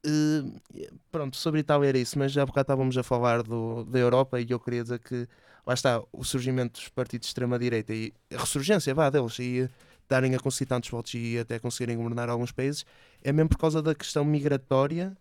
eh, 0.05 0.91
pronto, 1.13 1.37
sobre 1.37 1.61
Itália 1.61 1.91
era 1.91 1.99
isso, 1.99 2.19
mas 2.19 2.33
já 2.33 2.43
há 2.43 2.47
bocado 2.47 2.65
estávamos 2.65 2.99
a 2.99 3.05
falar 3.05 3.45
do, 3.45 3.85
da 3.85 4.01
Europa 4.01 4.41
e 4.41 4.47
eu 4.51 4.59
queria 4.59 4.83
dizer 4.83 4.99
que 4.99 5.29
lá 5.65 5.75
está 5.75 6.03
o 6.13 6.25
surgimento 6.25 6.81
dos 6.81 6.89
partidos 6.89 7.27
de 7.27 7.31
extrema-direita 7.31 7.95
e 7.95 8.13
a 8.35 8.39
ressurgência 8.41 8.93
vá, 8.93 9.09
deles 9.11 9.39
e 9.39 9.71
darem 10.09 10.35
a 10.35 10.41
conseguir 10.41 10.67
tantos 10.67 10.91
votos 10.91 11.15
e 11.15 11.39
até 11.39 11.61
conseguirem 11.61 11.97
governar 11.97 12.29
alguns 12.29 12.51
países 12.51 12.85
é 13.23 13.31
mesmo 13.31 13.51
por 13.51 13.59
causa 13.59 13.81
da 13.81 13.95
questão 13.95 14.25
migratória 14.25 15.17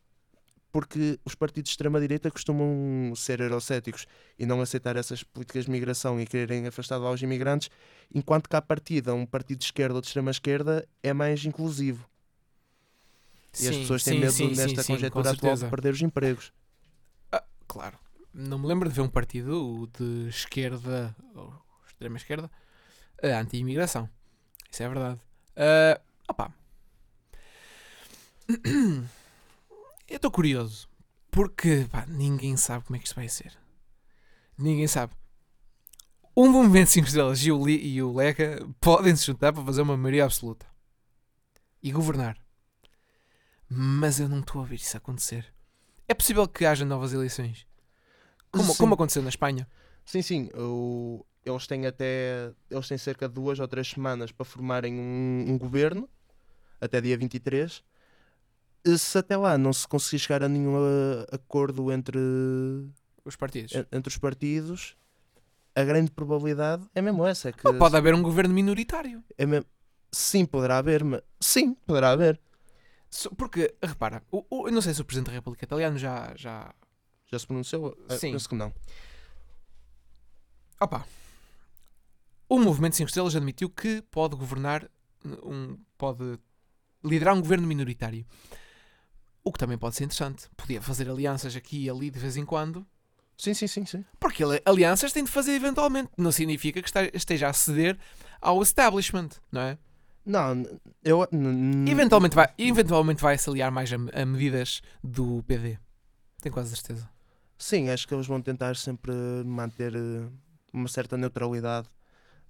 porque 0.78 1.20
os 1.26 1.34
partidos 1.34 1.70
de 1.70 1.74
extrema-direita 1.74 2.30
costumam 2.30 3.12
ser 3.16 3.40
eurocéticos 3.40 4.06
e 4.38 4.46
não 4.46 4.62
aceitar 4.62 4.96
essas 4.96 5.24
políticas 5.24 5.66
de 5.66 5.72
migração 5.72 6.22
e 6.22 6.26
quererem 6.28 6.68
afastar 6.68 6.98
lá 6.98 7.10
os 7.10 7.20
imigrantes, 7.20 7.72
enquanto 8.14 8.48
que 8.48 8.56
à 8.56 8.62
partida 8.62 9.12
um 9.12 9.26
partido 9.26 9.58
de 9.58 9.66
esquerda 9.66 9.96
ou 9.96 10.02
de 10.02 10.06
extrema-esquerda 10.06 10.88
é 11.02 11.14
mais 11.14 11.44
inclusivo. 11.46 12.08
E 13.60 13.68
as 13.68 13.76
pessoas 13.76 14.04
têm 14.04 14.20
medo 14.20 14.56
nesta 14.56 14.84
conjetura 14.84 15.32
atual 15.32 15.56
de 15.56 15.66
perder 15.66 15.94
os 15.94 16.02
empregos. 16.04 16.54
Claro. 17.68 17.98
Não 18.32 18.60
me 18.60 18.68
lembro 18.68 18.88
de 18.88 18.94
ver 18.94 19.02
um 19.02 19.10
partido 19.10 19.90
de 19.98 20.30
esquerda 20.30 21.16
ou 21.34 21.52
extrema 21.88 22.18
esquerda 22.18 22.52
eh, 23.24 23.34
anti-imigração. 23.34 24.08
Isso 24.72 24.84
é 24.84 24.88
verdade. 24.88 25.20
Ah, 25.56 26.00
opa. 26.30 26.54
Eu 30.08 30.16
estou 30.18 30.32
curioso. 30.32 30.88
Porque 31.32 31.88
pá, 31.92 32.06
ninguém 32.08 32.56
sabe 32.58 32.86
como 32.86 32.96
é 32.96 33.00
que 33.00 33.06
isto 33.06 33.16
vai 33.16 33.28
ser. 33.30 33.58
Ninguém 34.58 34.88
sabe. 34.88 35.14
Um 36.36 36.50
movimento 36.52 36.90
5 36.90 37.08
estrelas 37.08 37.44
e 37.44 37.52
o, 37.52 37.66
Li- 37.66 37.84
e 37.96 38.02
o 38.02 38.14
Lega 38.14 38.68
podem 38.80 39.16
se 39.16 39.26
juntar 39.26 39.52
para 39.54 39.64
fazer 39.66 39.82
uma 39.82 39.98
maioria 39.98 40.24
absoluta 40.26 40.66
e 41.82 41.92
governar. 41.92 42.38
Mas 43.70 44.20
eu 44.20 44.30
não 44.30 44.40
estou 44.40 44.62
a 44.62 44.66
ver 44.66 44.76
isso 44.76 44.96
acontecer. 44.96 45.54
É 46.08 46.14
possível 46.14 46.48
que 46.48 46.66
haja 46.66 46.86
novas 46.86 47.12
eleições? 47.14 47.68
Como, 48.52 48.72
Sim. 48.72 48.78
como 48.78 48.94
aconteceu 48.94 49.22
na 49.22 49.30
Espanha? 49.30 49.68
Sim, 50.06 50.22
sim. 50.22 50.50
o- 50.56 51.26
eles 51.46 51.66
têm 51.68 51.86
até. 51.86 52.54
Eles 52.70 52.88
têm 52.88 52.98
cerca 52.98 53.28
de 53.28 53.34
duas 53.34 53.60
ou 53.60 53.68
três 53.68 53.88
semanas 53.90 54.32
para 54.32 54.46
formarem 54.46 54.94
um, 55.00 55.46
um 55.50 55.58
governo, 55.58 56.10
até 56.80 57.00
dia 57.02 57.18
23. 57.18 57.84
E 58.88 58.98
Se 58.98 59.18
até 59.18 59.36
lá 59.36 59.58
não 59.58 59.74
se 59.74 59.88
conseguir 59.88 60.20
chegar 60.20 60.44
a 60.44 60.48
nenhum 60.50 60.76
uh, 60.78 61.26
acordo 61.32 61.92
entre, 61.92 62.18
Os 63.26 63.36
partidos. 63.36 63.74
en- 63.76 63.86
entre 63.92 64.10
os 64.10 64.18
partidos, 64.18 64.96
a 65.76 65.84
grande 65.84 66.10
probabilidade 66.12 66.88
é 66.96 67.02
mesmo 67.02 67.26
essa. 67.26 67.50
É 67.50 67.52
que 67.52 67.68
Ou 67.68 67.74
pode 67.78 67.96
haver 67.98 68.14
um 68.14 68.22
governo 68.22 68.54
minoritário. 68.54 69.24
é 69.38 69.46
mesmo- 69.46 69.66
sim, 70.12 70.46
poderá 70.46 70.78
haver, 70.78 71.04
mas. 71.04 71.22
Sim, 71.40 71.74
poderá 71.86 72.12
haver. 72.12 72.40
Porque, 73.38 73.74
repara, 73.84 74.22
o, 74.32 74.46
o- 74.50 74.68
eu 74.68 74.72
não 74.72 74.82
sei 74.82 74.94
se 74.94 75.02
o 75.02 75.06
Presidente 75.06 75.28
da 75.28 75.34
República 75.34 75.66
Italiano 75.66 75.98
já. 75.98 76.34
já... 76.36 76.74
Já 77.30 77.38
se 77.40 77.46
pronunciou? 77.48 77.98
Ah, 78.08 78.16
Sim. 78.18 78.32
Penso 78.32 78.48
que 78.48 78.56
não. 78.56 78.74
Opa! 80.80 81.06
O 82.48 82.60
Movimento 82.60 82.96
5 82.96 83.08
Estrelas 83.10 83.36
admitiu 83.36 83.70
que 83.70 84.02
pode 84.10 84.36
governar 84.36 84.90
um. 85.44 85.78
pode 85.98 86.40
liderar 87.04 87.34
um 87.36 87.42
governo 87.42 87.68
minoritário. 87.68 88.26
O 89.48 89.52
que 89.54 89.58
também 89.60 89.78
pode 89.78 89.96
ser 89.96 90.04
interessante. 90.04 90.50
Podia 90.58 90.82
fazer 90.82 91.10
alianças 91.10 91.56
aqui 91.56 91.86
e 91.86 91.90
ali 91.90 92.12
de 92.12 92.20
vez 92.20 92.36
em 92.36 92.44
quando. 92.44 92.86
Sim, 93.38 93.54
sim, 93.54 93.66
sim, 93.66 93.86
sim. 93.86 94.04
Porque 94.20 94.44
ele- 94.44 94.62
alianças 94.66 95.14
tem 95.14 95.24
de 95.24 95.32
fazer 95.32 95.54
eventualmente. 95.54 96.10
Não 96.18 96.34
significa 96.34 96.82
que 96.82 96.90
esteja 97.14 97.48
a 97.48 97.54
ceder 97.54 97.98
ao 98.42 98.62
establishment, 98.62 99.30
não 99.50 99.62
é? 99.62 99.78
Não, 100.26 100.66
eu. 101.02 101.26
Eventualmente 101.88 102.36
vai, 102.36 102.50
eventualmente 102.58 103.22
vai 103.22 103.38
se 103.38 103.50
aliar 103.50 103.72
mais 103.72 103.90
a, 103.94 103.96
a 104.22 104.26
medidas 104.26 104.82
do 105.02 105.42
PD. 105.44 105.80
Tenho 106.42 106.52
quase 106.52 106.76
certeza. 106.76 107.10
Sim, 107.58 107.90
acho 107.90 108.06
que 108.06 108.14
eles 108.14 108.28
vão 108.28 108.42
tentar 108.42 108.76
sempre 108.76 109.14
manter 109.46 109.96
eh, 109.96 110.28
uma 110.74 110.90
certa 110.90 111.16
neutralidade 111.16 111.88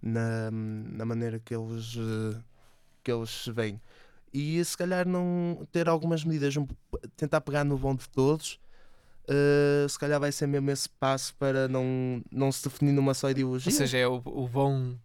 na, 0.02 0.50
na 0.50 1.06
maneira 1.06 1.40
que 1.40 1.54
eles, 1.54 1.96
eh, 1.96 2.42
que 3.04 3.12
eles 3.12 3.30
se 3.30 3.52
veem. 3.52 3.80
E 4.40 4.64
se 4.64 4.78
calhar 4.78 5.08
não 5.08 5.68
ter 5.72 5.90
algumas 5.90 6.24
medidas, 6.24 6.54
tentar 7.16 7.42
pegar 7.42 7.64
no 7.64 7.76
bom 7.76 7.96
de 7.96 8.08
todos, 8.08 8.60
eh, 9.28 9.88
se 9.90 9.98
calhar 9.98 10.20
vai 10.20 10.32
ser 10.32 10.46
mesmo 10.46 10.70
esse 10.70 10.88
passo 10.88 11.34
para 11.40 11.68
não, 11.68 12.22
não 12.32 12.52
se 12.52 12.64
definir 12.70 12.92
numa 12.92 13.16
só 13.16 13.32
ideologia. 13.32 13.72
Ou 13.72 13.76
seja, 13.76 13.98
é 13.98 14.08
o, 14.08 14.22
o 14.24 14.48
bom 14.48 14.96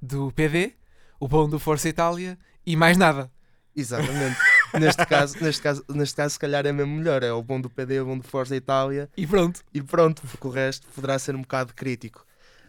do 0.00 0.32
PD, 0.32 0.72
o 1.20 1.28
bom 1.28 1.46
do 1.46 1.58
Força 1.58 1.86
Itália 1.86 2.38
e 2.64 2.76
mais 2.76 2.96
nada. 2.96 3.30
Exatamente. 3.76 4.38
neste, 4.80 5.04
caso, 5.04 5.36
neste, 5.38 5.60
caso, 5.60 5.84
neste 5.90 6.16
caso, 6.16 6.32
se 6.32 6.38
calhar 6.38 6.64
é 6.64 6.72
mesmo 6.72 6.96
melhor. 6.96 7.22
É 7.22 7.30
o 7.30 7.42
bom 7.42 7.60
do 7.60 7.68
PD, 7.68 8.00
o 8.00 8.06
bom 8.06 8.16
do 8.16 8.24
Forza 8.24 8.56
Itália 8.56 9.10
E 9.14 9.26
pronto. 9.26 9.60
e 9.74 9.82
pronto, 9.82 10.22
porque 10.22 10.46
o 10.46 10.50
resto 10.50 10.88
poderá 10.94 11.18
ser 11.18 11.36
um 11.36 11.42
bocado 11.42 11.74
crítico. 11.74 12.24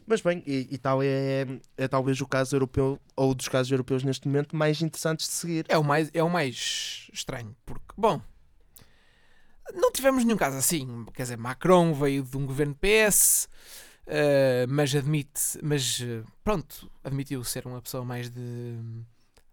Mas 0.09 0.21
bem, 0.21 0.41
e, 0.47 0.67
Itália 0.71 1.07
é, 1.07 1.45
é 1.77 1.87
talvez 1.87 2.19
o 2.19 2.25
caso 2.25 2.55
europeu, 2.55 2.99
ou 3.15 3.35
dos 3.35 3.47
casos 3.47 3.71
europeus 3.71 4.03
neste 4.03 4.27
momento, 4.27 4.55
mais 4.55 4.81
interessantes 4.81 5.27
de 5.27 5.33
seguir. 5.33 5.65
É 5.69 5.77
o 5.77 5.83
mais, 5.83 6.09
é 6.15 6.23
o 6.23 6.29
mais 6.29 7.07
estranho. 7.13 7.55
Porque, 7.63 7.93
bom, 7.95 8.19
não 9.71 9.91
tivemos 9.91 10.23
nenhum 10.23 10.35
caso 10.35 10.57
assim. 10.57 11.05
Quer 11.13 11.21
dizer, 11.21 11.37
Macron 11.37 11.93
veio 11.93 12.23
de 12.23 12.35
um 12.35 12.43
governo 12.47 12.75
PS, 12.75 13.47
eh, 14.07 14.65
mas 14.67 14.95
admite, 14.95 15.59
mas 15.61 16.01
eh, 16.01 16.23
pronto, 16.43 16.89
admitiu 17.03 17.43
ser 17.43 17.67
uma 17.67 17.79
pessoa 17.79 18.03
mais 18.03 18.31
de 18.31 18.79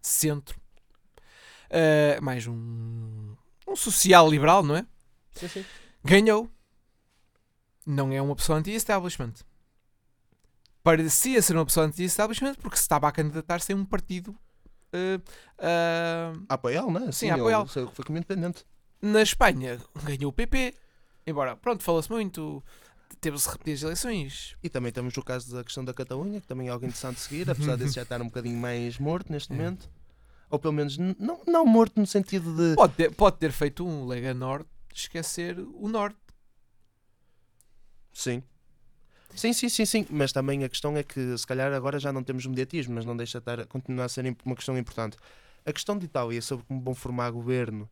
centro, 0.01 0.59
Eh, 1.69 2.17
mais 2.21 2.47
um, 2.47 3.35
um 3.67 3.75
social 3.75 4.29
liberal, 4.29 4.63
não 4.63 4.77
é? 4.77 4.85
Sim, 5.35 5.47
sim. 5.49 5.65
Ganhou. 6.03 6.49
Não 7.85 8.11
é 8.11 8.21
uma 8.21 8.35
pessoa 8.35 8.57
anti-establishment. 8.57 9.33
Parecia 10.87 11.41
ser 11.41 11.53
uma 11.53 11.65
pessoa 11.65 11.85
anti-establishment 11.85 12.55
porque 12.61 12.77
se 12.77 12.83
estava 12.83 13.09
a 13.09 13.11
candidatar-se 13.11 13.73
a 13.73 13.75
um 13.75 13.83
partido 13.83 14.33
eh, 14.93 15.19
ah, 15.59 16.31
A 16.47 16.53
apoiá-lo, 16.53 16.89
não 16.89 17.09
é? 17.09 17.11
Sim, 17.11 17.29
a 17.29 17.35
apoiá-lo. 17.35 17.67
Foi 17.67 18.05
como 18.05 18.17
independente. 18.17 18.65
na 19.01 19.21
Espanha 19.21 19.81
ganhou 20.03 20.29
o 20.29 20.33
PP. 20.33 20.73
Embora, 21.25 21.57
pronto, 21.57 21.83
fala-se 21.83 22.09
muito. 22.09 22.63
Teve-se 23.19 23.49
repetidas 23.49 23.83
eleições. 23.83 24.55
E 24.63 24.69
também 24.69 24.93
temos 24.93 25.17
o 25.17 25.21
caso 25.21 25.53
da 25.53 25.61
questão 25.61 25.83
da 25.83 25.93
Catalunha, 25.93 26.39
que 26.39 26.47
também 26.47 26.69
é 26.69 26.71
algo 26.71 26.85
interessante 26.85 27.15
de 27.15 27.21
seguir, 27.21 27.49
apesar 27.49 27.75
desse 27.75 27.95
já 27.95 28.03
estar 28.03 28.21
um 28.21 28.27
bocadinho 28.27 28.57
mais 28.57 28.97
morto 28.97 29.29
neste 29.29 29.51
É. 29.51 29.55
momento. 29.57 29.89
Ou 30.49 30.57
pelo 30.57 30.73
menos, 30.73 30.97
não, 30.97 31.41
não 31.45 31.65
morto 31.65 31.99
no 31.99 32.07
sentido 32.07 32.55
de. 32.55 32.75
Pode 32.75 32.93
ter, 32.93 33.11
pode 33.13 33.35
ter 33.39 33.51
feito 33.51 33.85
um 33.85 34.05
Lega 34.05 34.33
Norte 34.33 34.69
esquecer 34.93 35.59
o 35.59 35.89
Norte. 35.89 36.17
Sim. 38.13 38.41
Sim, 39.37 39.53
sim, 39.53 39.69
sim, 39.69 39.85
sim. 39.85 40.05
Mas 40.09 40.31
também 40.31 40.63
a 40.63 40.69
questão 40.69 40.97
é 40.97 41.03
que 41.03 41.37
se 41.37 41.45
calhar 41.45 41.71
agora 41.73 41.99
já 41.99 42.11
não 42.11 42.23
temos 42.23 42.45
mediatismo, 42.45 42.95
mas 42.95 43.05
não 43.05 43.15
deixa 43.15 43.39
de 43.39 43.43
estar, 43.43 43.65
continuar 43.67 44.05
a 44.05 44.09
ser 44.09 44.35
uma 44.43 44.55
questão 44.55 44.77
importante. 44.77 45.15
A 45.65 45.71
questão 45.71 45.97
de 45.97 46.05
Itália 46.05 46.41
sobre 46.41 46.65
como 46.65 46.81
vão 46.81 46.95
formar 46.95 47.29
governo, 47.31 47.89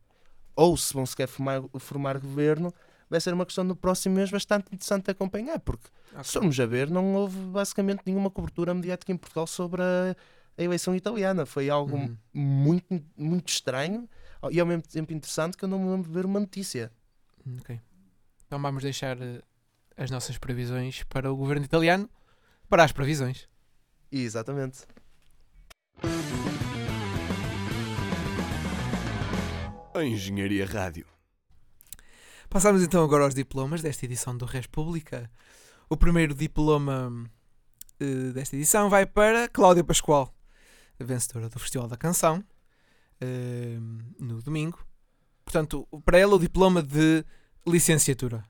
ou 0.56 0.76
se 0.76 0.92
vão 0.92 1.06
sequer 1.06 1.28
formar, 1.28 1.62
formar 1.78 2.18
governo, 2.18 2.72
vai 3.08 3.20
ser 3.20 3.32
uma 3.32 3.46
questão 3.46 3.62
no 3.62 3.76
próximo 3.76 4.16
mês 4.16 4.30
bastante 4.30 4.66
interessante 4.74 5.04
de 5.04 5.10
acompanhar, 5.12 5.60
porque 5.60 5.86
se 6.22 6.32
formos 6.32 6.58
a 6.58 6.66
ver, 6.66 6.90
não 6.90 7.14
houve 7.14 7.38
basicamente 7.38 8.00
nenhuma 8.04 8.30
cobertura 8.30 8.74
mediática 8.74 9.12
em 9.12 9.16
Portugal 9.16 9.46
sobre 9.46 9.82
a, 9.82 10.16
a 10.58 10.62
eleição 10.62 10.96
italiana. 10.96 11.46
Foi 11.46 11.70
algo 11.70 11.96
Uhum. 11.96 12.16
muito, 12.34 13.04
muito 13.16 13.48
estranho 13.50 14.08
e 14.50 14.58
ao 14.58 14.66
mesmo 14.66 14.82
tempo 14.82 15.12
interessante 15.12 15.56
que 15.56 15.64
eu 15.64 15.68
não 15.68 15.78
me 15.78 15.90
lembro 15.90 16.08
de 16.08 16.14
ver 16.14 16.24
uma 16.26 16.40
notícia. 16.40 16.90
Ok. 17.60 17.80
Então 18.46 18.60
vamos 18.60 18.82
deixar 18.82 19.20
eh, 19.20 19.40
as 19.96 20.10
nossas 20.10 20.38
previsões 20.38 21.02
para 21.04 21.32
o 21.32 21.36
governo 21.36 21.64
italiano 21.64 22.08
para 22.68 22.84
as 22.84 22.92
previsões. 22.92 23.48
Exatamente. 24.10 24.86
A 29.94 30.04
Engenharia 30.04 30.66
Rádio. 30.66 31.06
Passamos 32.48 32.82
então 32.82 33.02
agora 33.02 33.24
aos 33.24 33.34
diplomas 33.34 33.82
desta 33.82 34.04
edição 34.04 34.36
do 34.36 34.44
República. 34.44 35.30
O 35.88 35.96
primeiro 35.96 36.34
diploma 36.34 37.28
eh, 37.98 38.32
desta 38.32 38.56
edição 38.56 38.90
vai 38.90 39.06
para 39.06 39.48
Cláudia 39.48 39.82
Pascoal, 39.82 40.34
a 41.00 41.04
vencedora 41.04 41.48
do 41.48 41.58
Festival 41.58 41.88
da 41.88 41.96
Canção, 41.96 42.44
eh, 43.20 43.78
no 44.18 44.42
domingo. 44.42 44.78
Portanto, 45.44 45.86
para 46.04 46.18
ela 46.18 46.34
o 46.34 46.38
diploma 46.38 46.82
de 46.82 47.24
licenciatura. 47.66 48.44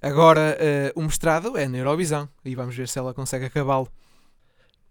Agora 0.00 0.56
eh, 0.60 0.92
o 0.94 1.02
mestrado 1.02 1.56
é 1.56 1.66
na 1.66 1.78
Eurovisão 1.78 2.28
e 2.44 2.54
vamos 2.54 2.76
ver 2.76 2.88
se 2.88 2.98
ela 2.98 3.12
consegue 3.12 3.46
acabá-lo. 3.46 3.88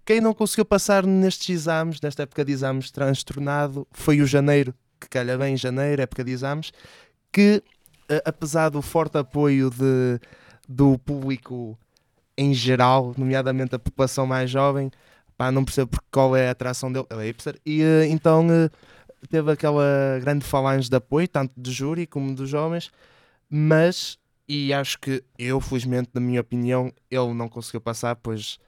Quem 0.05 0.21
não 0.21 0.33
conseguiu 0.33 0.65
passar 0.65 1.05
nestes 1.05 1.49
exames, 1.49 1.99
nesta 2.01 2.23
época 2.23 2.43
de 2.43 2.51
exames 2.51 2.91
transtornado, 2.91 3.87
foi 3.91 4.21
o 4.21 4.27
janeiro, 4.27 4.73
que 4.99 5.07
calha 5.09 5.37
bem 5.37 5.55
janeiro, 5.57 6.01
época 6.01 6.23
de 6.23 6.31
exames, 6.31 6.71
que 7.31 7.63
eh, 8.09 8.21
apesar 8.25 8.69
do 8.69 8.81
forte 8.81 9.17
apoio 9.17 9.69
de, 9.69 10.19
do 10.67 10.97
público 10.99 11.77
em 12.37 12.53
geral, 12.53 13.13
nomeadamente 13.17 13.75
a 13.75 13.79
população 13.79 14.27
mais 14.27 14.49
jovem, 14.49 14.91
pá, 15.37 15.51
não 15.51 15.65
percebo 15.65 15.97
qual 16.11 16.35
é 16.35 16.47
a 16.47 16.51
atração 16.51 16.91
dele, 16.91 17.05
ele 17.09 17.23
é 17.23 17.25
hipster, 17.25 17.59
e 17.65 17.81
eh, 17.81 18.07
então 18.07 18.45
teve 19.29 19.51
aquela 19.51 20.19
grande 20.21 20.45
falange 20.45 20.89
de 20.89 20.95
apoio, 20.95 21.27
tanto 21.27 21.51
do 21.57 21.71
júri 21.71 22.05
como 22.05 22.33
dos 22.35 22.49
jovens, 22.49 22.91
mas, 23.49 24.17
e 24.47 24.73
acho 24.73 24.99
que 24.99 25.23
eu, 25.37 25.59
felizmente, 25.59 26.09
na 26.13 26.21
minha 26.21 26.41
opinião, 26.41 26.91
ele 27.11 27.33
não 27.33 27.49
conseguiu 27.49 27.81
passar, 27.81 28.15
pois 28.15 28.59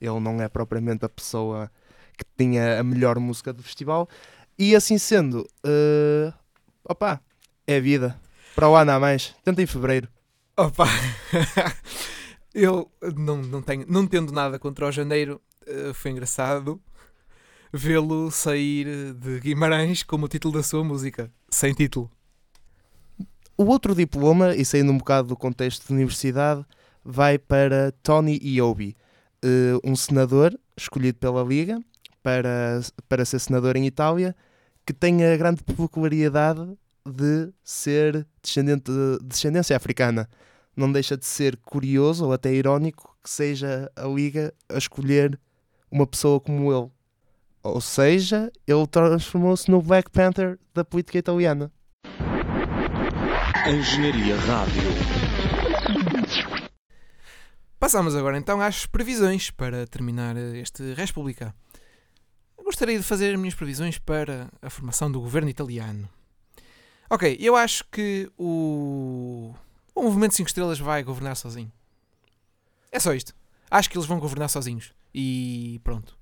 ele 0.00 0.20
não 0.20 0.40
é 0.40 0.48
propriamente 0.48 1.04
a 1.04 1.08
pessoa 1.08 1.70
que 2.16 2.24
tinha 2.36 2.80
a 2.80 2.82
melhor 2.82 3.18
música 3.18 3.52
do 3.52 3.62
festival. 3.62 4.08
E 4.58 4.74
assim 4.74 4.96
sendo, 4.96 5.46
eh, 5.64 6.32
opá, 6.84 7.20
é 7.66 7.78
vida. 7.78 8.18
Para 8.54 8.68
o 8.68 8.74
ano 8.74 8.92
a 8.92 9.00
mais, 9.00 9.34
tenta 9.44 9.62
em 9.62 9.66
fevereiro. 9.66 10.08
Opa! 10.56 10.86
Eu 12.54 12.90
não, 13.14 13.42
não, 13.42 13.60
tenho, 13.60 13.84
não 13.86 14.06
tendo 14.06 14.32
nada 14.32 14.58
contra 14.58 14.86
o 14.86 14.92
janeiro, 14.92 15.42
eh, 15.66 15.92
foi 15.92 16.10
engraçado 16.10 16.80
vê-lo 17.72 18.30
sair 18.30 19.12
de 19.14 19.40
Guimarães 19.40 20.02
como 20.02 20.24
o 20.24 20.28
título 20.28 20.54
da 20.54 20.62
sua 20.62 20.82
música, 20.82 21.30
sem 21.50 21.74
título. 21.74 22.10
O 23.58 23.64
outro 23.64 23.94
diploma, 23.94 24.54
e 24.54 24.64
saindo 24.64 24.92
um 24.92 24.98
bocado 24.98 25.28
do 25.28 25.36
contexto 25.36 25.86
de 25.86 25.92
universidade, 25.94 26.64
vai 27.02 27.38
para 27.38 27.92
Tony 28.02 28.38
Iobi, 28.42 28.94
eh, 29.42 29.78
um 29.82 29.96
senador 29.96 30.58
escolhido 30.76 31.18
pela 31.18 31.42
Liga 31.42 31.80
para, 32.22 32.80
para 33.08 33.24
ser 33.24 33.38
senador 33.38 33.76
em 33.76 33.86
Itália, 33.86 34.36
que 34.84 34.92
tem 34.92 35.24
a 35.24 35.36
grande 35.36 35.62
peculiaridade 35.62 36.76
de 37.06 37.50
ser 37.64 38.26
descendente 38.42 38.90
de 38.92 39.24
descendência 39.24 39.76
africana. 39.76 40.28
Não 40.76 40.92
deixa 40.92 41.16
de 41.16 41.24
ser 41.24 41.56
curioso 41.56 42.26
ou 42.26 42.32
até 42.32 42.52
irónico 42.52 43.16
que 43.22 43.30
seja 43.30 43.90
a 43.96 44.06
Liga 44.06 44.52
a 44.68 44.76
escolher 44.76 45.38
uma 45.90 46.06
pessoa 46.06 46.38
como 46.40 46.70
ele. 46.72 46.90
Ou 47.62 47.80
seja, 47.80 48.52
ele 48.66 48.86
transformou-se 48.86 49.70
no 49.70 49.80
Black 49.80 50.10
Panther 50.10 50.58
da 50.74 50.84
política 50.84 51.18
italiana. 51.18 51.72
Engenharia 53.68 54.36
Rádio. 54.36 54.82
Passamos 57.80 58.14
agora 58.14 58.38
então 58.38 58.60
às 58.60 58.86
previsões 58.86 59.50
para 59.50 59.88
terminar 59.88 60.36
este 60.36 60.94
República. 60.94 61.52
Gostaria 62.56 62.96
de 62.96 63.02
fazer 63.02 63.34
as 63.34 63.40
minhas 63.40 63.56
previsões 63.56 63.98
para 63.98 64.48
a 64.62 64.70
formação 64.70 65.10
do 65.10 65.20
governo 65.20 65.48
italiano. 65.48 66.08
Ok, 67.10 67.36
eu 67.40 67.56
acho 67.56 67.84
que 67.90 68.30
o, 68.38 69.52
o 69.94 70.02
Movimento 70.02 70.36
5 70.36 70.48
Estrelas 70.48 70.78
vai 70.78 71.02
governar 71.02 71.34
sozinho. 71.36 71.72
É 72.92 73.00
só 73.00 73.12
isto. 73.12 73.34
Acho 73.68 73.90
que 73.90 73.98
eles 73.98 74.06
vão 74.06 74.20
governar 74.20 74.48
sozinhos. 74.48 74.92
E 75.12 75.80
pronto. 75.82 76.16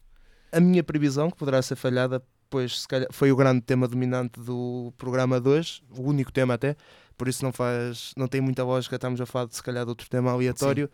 A 0.50 0.60
minha 0.60 0.82
previsão, 0.82 1.30
que 1.30 1.36
poderá 1.36 1.60
ser 1.60 1.76
falhada, 1.76 2.24
pois 2.54 2.82
se 2.82 2.86
calhar, 2.86 3.08
foi 3.10 3.32
o 3.32 3.36
grande 3.36 3.62
tema 3.62 3.88
dominante 3.88 4.38
do 4.38 4.94
programa 4.96 5.40
de 5.40 5.48
hoje, 5.48 5.82
o 5.90 6.02
único 6.02 6.30
tema 6.30 6.54
até, 6.54 6.76
por 7.18 7.26
isso 7.26 7.44
não 7.44 7.52
faz, 7.52 8.12
não 8.16 8.28
tem 8.28 8.40
muita 8.40 8.62
lógica, 8.62 8.94
estamos 8.94 9.20
a 9.20 9.26
falar 9.26 9.46
de 9.46 9.56
se 9.56 9.62
calhar 9.62 9.82
de 9.84 9.88
outro 9.88 10.08
tema 10.08 10.30
aleatório. 10.30 10.88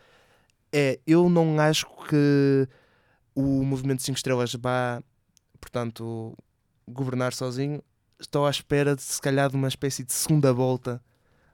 É, 0.73 0.99
eu 1.07 1.29
não 1.29 1.61
acho 1.61 1.85
que 2.09 2.67
o 3.35 3.63
Movimento 3.63 4.03
5 4.03 4.17
Estrelas 4.17 4.55
vá, 4.55 5.03
portanto, 5.61 6.35
governar 6.89 7.35
sozinho. 7.35 7.83
Estou 8.19 8.47
à 8.47 8.51
espera 8.51 8.97
de 8.97 9.03
se 9.03 9.21
calhar 9.21 9.51
de 9.51 9.57
uma 9.57 9.69
espécie 9.69 10.03
de 10.03 10.15
segunda 10.15 10.55
volta 10.55 10.99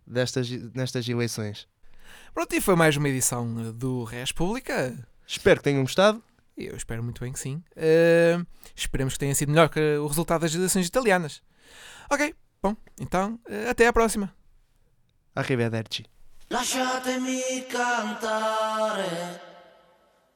destas, 0.07 0.49
nestas 0.73 1.09
eleições. 1.09 1.67
Pronto, 2.33 2.55
e 2.55 2.61
foi 2.61 2.77
mais 2.77 2.97
uma 2.97 3.09
edição 3.09 3.73
do 3.73 4.05
República. 4.05 4.97
Espero 5.27 5.59
que 5.59 5.65
tenham 5.65 5.83
gostado. 5.83 6.23
Eu 6.57 6.75
espero 6.75 7.03
muito 7.03 7.21
bem 7.21 7.33
que 7.33 7.39
sim. 7.39 7.63
Uh, 7.77 8.47
esperemos 8.75 9.15
que 9.15 9.19
tenha 9.19 9.35
sido 9.35 9.51
melhor 9.51 9.69
que 9.69 9.97
o 9.99 10.07
resultado 10.07 10.41
das 10.41 10.55
eleições 10.55 10.87
italianas. 10.87 11.43
Ok, 12.11 12.35
bom, 12.63 12.75
então 12.99 13.39
uh, 13.49 13.71
até 13.71 13.87
à 13.87 13.93
próxima. 13.93 14.35
Arrivederci. 15.35 16.07
Lasciatemi 16.49 17.67
cantare 17.69 19.41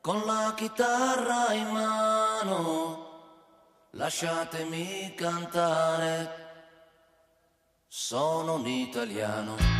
con 0.02 0.26
la 0.26 0.54
chitarra 0.56 1.54
in 1.54 1.68
mano. 1.68 3.06
Lasciatemi 3.92 5.14
cantare. 5.16 6.48
Sono 7.88 8.54
un 8.54 8.66
italiano. 8.66 9.79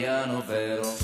italiano 0.00 0.42
vero. 0.46 0.94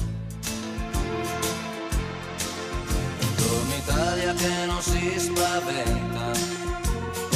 Buongiorno 3.19 3.75
Italia 3.75 4.33
che 4.33 4.67
non 4.67 4.81
si 4.81 5.19
spaventa, 5.19 6.31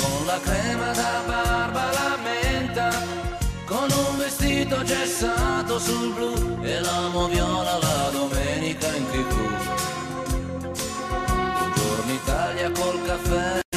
con 0.00 0.26
la 0.26 0.40
crema 0.40 0.92
da 0.92 1.22
barba 1.26 1.92
la 1.92 2.16
menta, 2.22 2.90
con 3.66 3.88
un 3.90 4.16
vestito 4.16 4.82
gessato 4.84 5.78
sul 5.78 6.14
blu 6.14 6.58
e 6.62 6.80
l'amo 6.80 7.28
viola 7.28 7.76
la 7.78 8.08
domenica 8.10 8.86
in 8.94 9.06
tv. 9.10 9.34
Buongiorno 11.58 12.12
Italia 12.12 12.70
col 12.70 13.02
caffè 13.04 13.69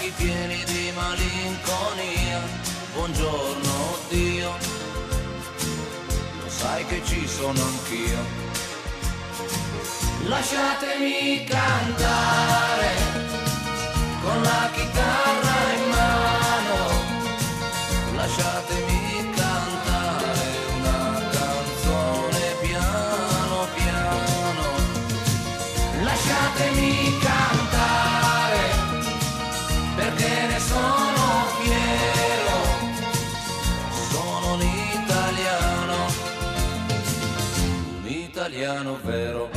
occhi 0.00 0.12
pieni 0.16 0.64
di 0.64 0.92
malinconia. 0.94 2.40
Buongiorno 2.94 3.98
Dio, 4.08 4.50
lo 6.42 6.48
sai 6.48 6.86
che 6.86 7.02
ci 7.04 7.26
sono 7.28 7.60
anch'io. 7.62 8.48
Lasciatemi 10.26 11.44
cantare 11.44 12.94
con 14.22 14.42
la 14.42 14.70
chitarra 14.72 15.72
in 15.74 15.90
mano. 15.90 16.78
Lasciatemi 18.16 18.69
italiano 38.70 38.96
vero. 39.02 39.49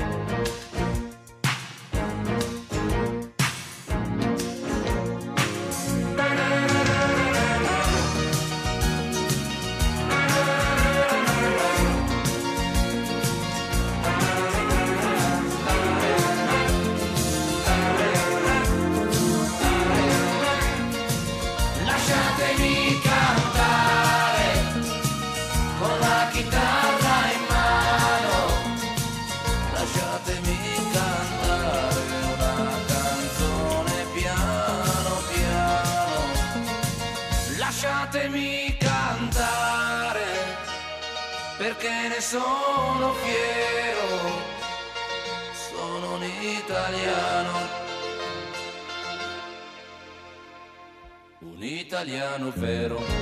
Italiano 52.34 52.52
vero. 52.56 53.13